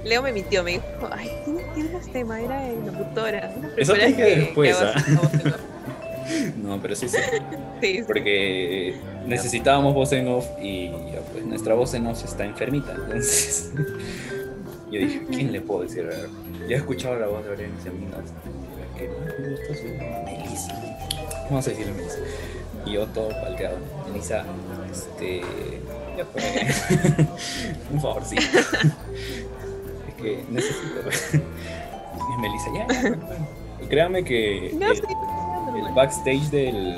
[0.04, 1.30] Leo me mintió, me dijo, ay,
[1.74, 2.40] ¿tienes este tema?
[2.40, 3.54] Era de locutora.
[3.76, 4.94] Eso te dije después, ¿ah?
[6.56, 7.18] No, pero sí, sí.
[7.80, 8.94] sí, Porque
[9.26, 10.90] necesitábamos voz en off y
[11.32, 12.92] pues nuestra voz en off está enfermita.
[12.92, 13.72] Entonces,
[14.90, 16.08] yo dije, ¿quién le puedo decir?
[16.68, 18.32] Ya he escuchado la voz de Aurelia y amigas.
[18.96, 19.84] Que me gusta su
[20.24, 20.74] Melissa.
[21.50, 22.18] Vamos a decirle Melissa.
[22.86, 23.76] Y yo todo palteado.
[24.08, 24.44] Melissa,
[24.90, 25.42] este.
[26.16, 27.26] Ya fue.
[27.92, 28.42] Un favorcito.
[30.08, 31.08] es que necesito.
[31.10, 33.88] es Melissa, ya.
[33.88, 34.70] Créame que.
[34.74, 35.02] No, sí
[35.78, 36.96] el backstage del,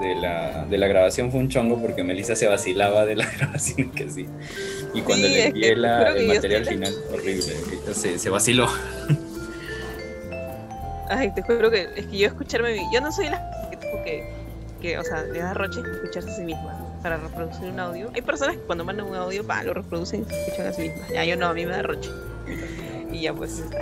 [0.00, 3.90] de, la, de la grabación fue un chongo porque Melissa se vacilaba de la grabación
[3.90, 4.26] que sí.
[4.94, 5.82] Y cuando le envié el
[6.26, 7.42] material final, horrible,
[7.92, 8.68] se, se vaciló.
[11.08, 14.24] Ay, te juro que es que yo escucharme, yo no soy la que, que,
[14.80, 18.10] que o sea, le da roche escucharse a sí misma para reproducir un audio.
[18.14, 20.82] Hay personas que cuando mandan un audio, pa, lo reproducen y se escuchan a sí
[20.82, 21.08] mismas.
[21.10, 22.10] Ya yo no, a mí me da roche.
[23.10, 23.78] Y ya pues está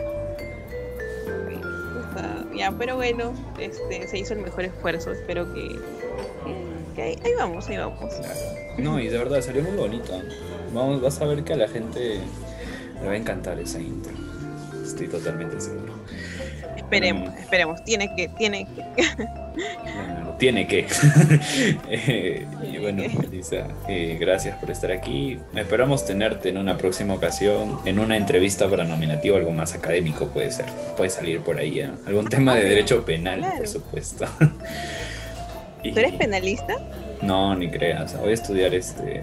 [2.78, 5.12] pero bueno, este, se hizo el mejor esfuerzo.
[5.12, 5.78] Espero que,
[7.00, 8.14] ahí, vamos, ahí vamos.
[8.78, 10.20] No, y de verdad salió muy bonito.
[10.74, 12.20] Vamos, vas a ver que a la gente
[13.00, 14.12] le va a encantar esa intro.
[14.84, 15.94] Estoy totalmente seguro.
[16.91, 17.84] Esperemos, esperemos.
[17.84, 18.84] Tiene que, tiene que.
[20.38, 20.86] tiene que.
[21.88, 25.38] Eh, y bueno, Elisa, eh, gracias por estar aquí.
[25.55, 30.51] Esperamos tenerte en una próxima ocasión, en una entrevista para nominativo, algo más académico puede
[30.51, 30.66] ser.
[30.97, 31.91] Puede salir por ahí, ¿eh?
[32.07, 34.26] algún tema de derecho penal, por supuesto.
[35.82, 36.76] ¿Tú eres penalista?
[37.22, 38.18] No, ni creas.
[38.18, 39.22] Voy a estudiar este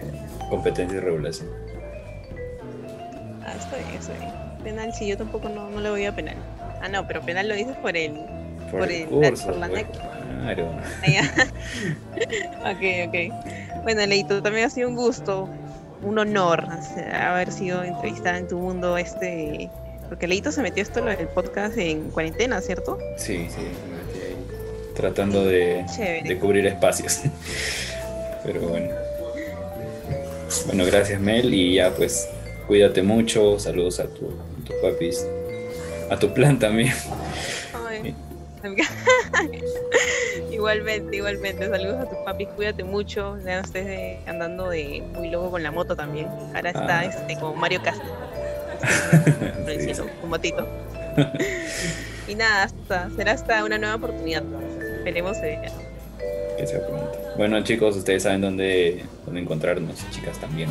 [0.49, 1.49] competencia y regulación.
[3.45, 4.31] Ah, estoy bien, estoy bien.
[4.63, 6.37] Penal, sí, yo tampoco no, no le voy a penal.
[6.81, 8.13] Ah, no, pero penal lo dices por el.
[8.71, 9.85] Por, el, curso, por la pues,
[10.41, 10.71] Claro.
[12.61, 13.83] ok, ok.
[13.83, 15.49] Bueno, Leito, también ha sido un gusto,
[16.03, 16.67] un honor
[17.13, 19.69] haber sido entrevistada en tu mundo este.
[20.09, 22.97] Porque Leito se metió esto del podcast en cuarentena, ¿cierto?
[23.17, 24.37] Sí, sí, me metí ahí.
[24.95, 25.85] Tratando de,
[26.23, 27.21] de cubrir espacios.
[28.43, 29.07] Pero bueno.
[30.65, 32.29] Bueno, gracias Mel y ya pues
[32.67, 35.25] cuídate mucho, saludos a tu, a tu papis
[36.09, 36.93] a tu plan también.
[40.51, 41.69] igualmente, igualmente.
[41.69, 43.37] Saludos a tus papis, cuídate mucho.
[43.43, 46.27] Ya estés andando de muy loco con la moto también.
[46.53, 47.05] Ahora está ah.
[47.05, 48.07] este, como Mario Castro.
[50.23, 50.67] Un motito.
[52.27, 54.43] y nada, hasta, será hasta una nueva oportunidad.
[54.97, 55.37] Esperemos.
[55.37, 55.61] Eh.
[56.57, 57.11] Que sea pronto.
[57.37, 60.69] Bueno, chicos, ustedes saben dónde, dónde encontrarnos, chicas también.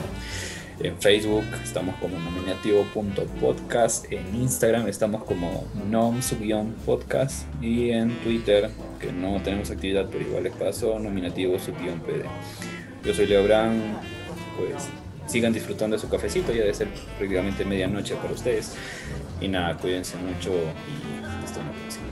[0.78, 8.68] En Facebook estamos como nominativo.podcast, en Instagram estamos como nom-podcast y en Twitter,
[9.00, 12.24] que no tenemos actividad pero igual les paso, nominativo-pd.
[13.02, 13.80] Yo soy Leo Brand,
[14.58, 14.88] pues
[15.26, 18.74] sigan disfrutando de su cafecito, ya debe ser prácticamente medianoche para ustedes.
[19.40, 22.05] Y nada, cuídense mucho y hasta una próxima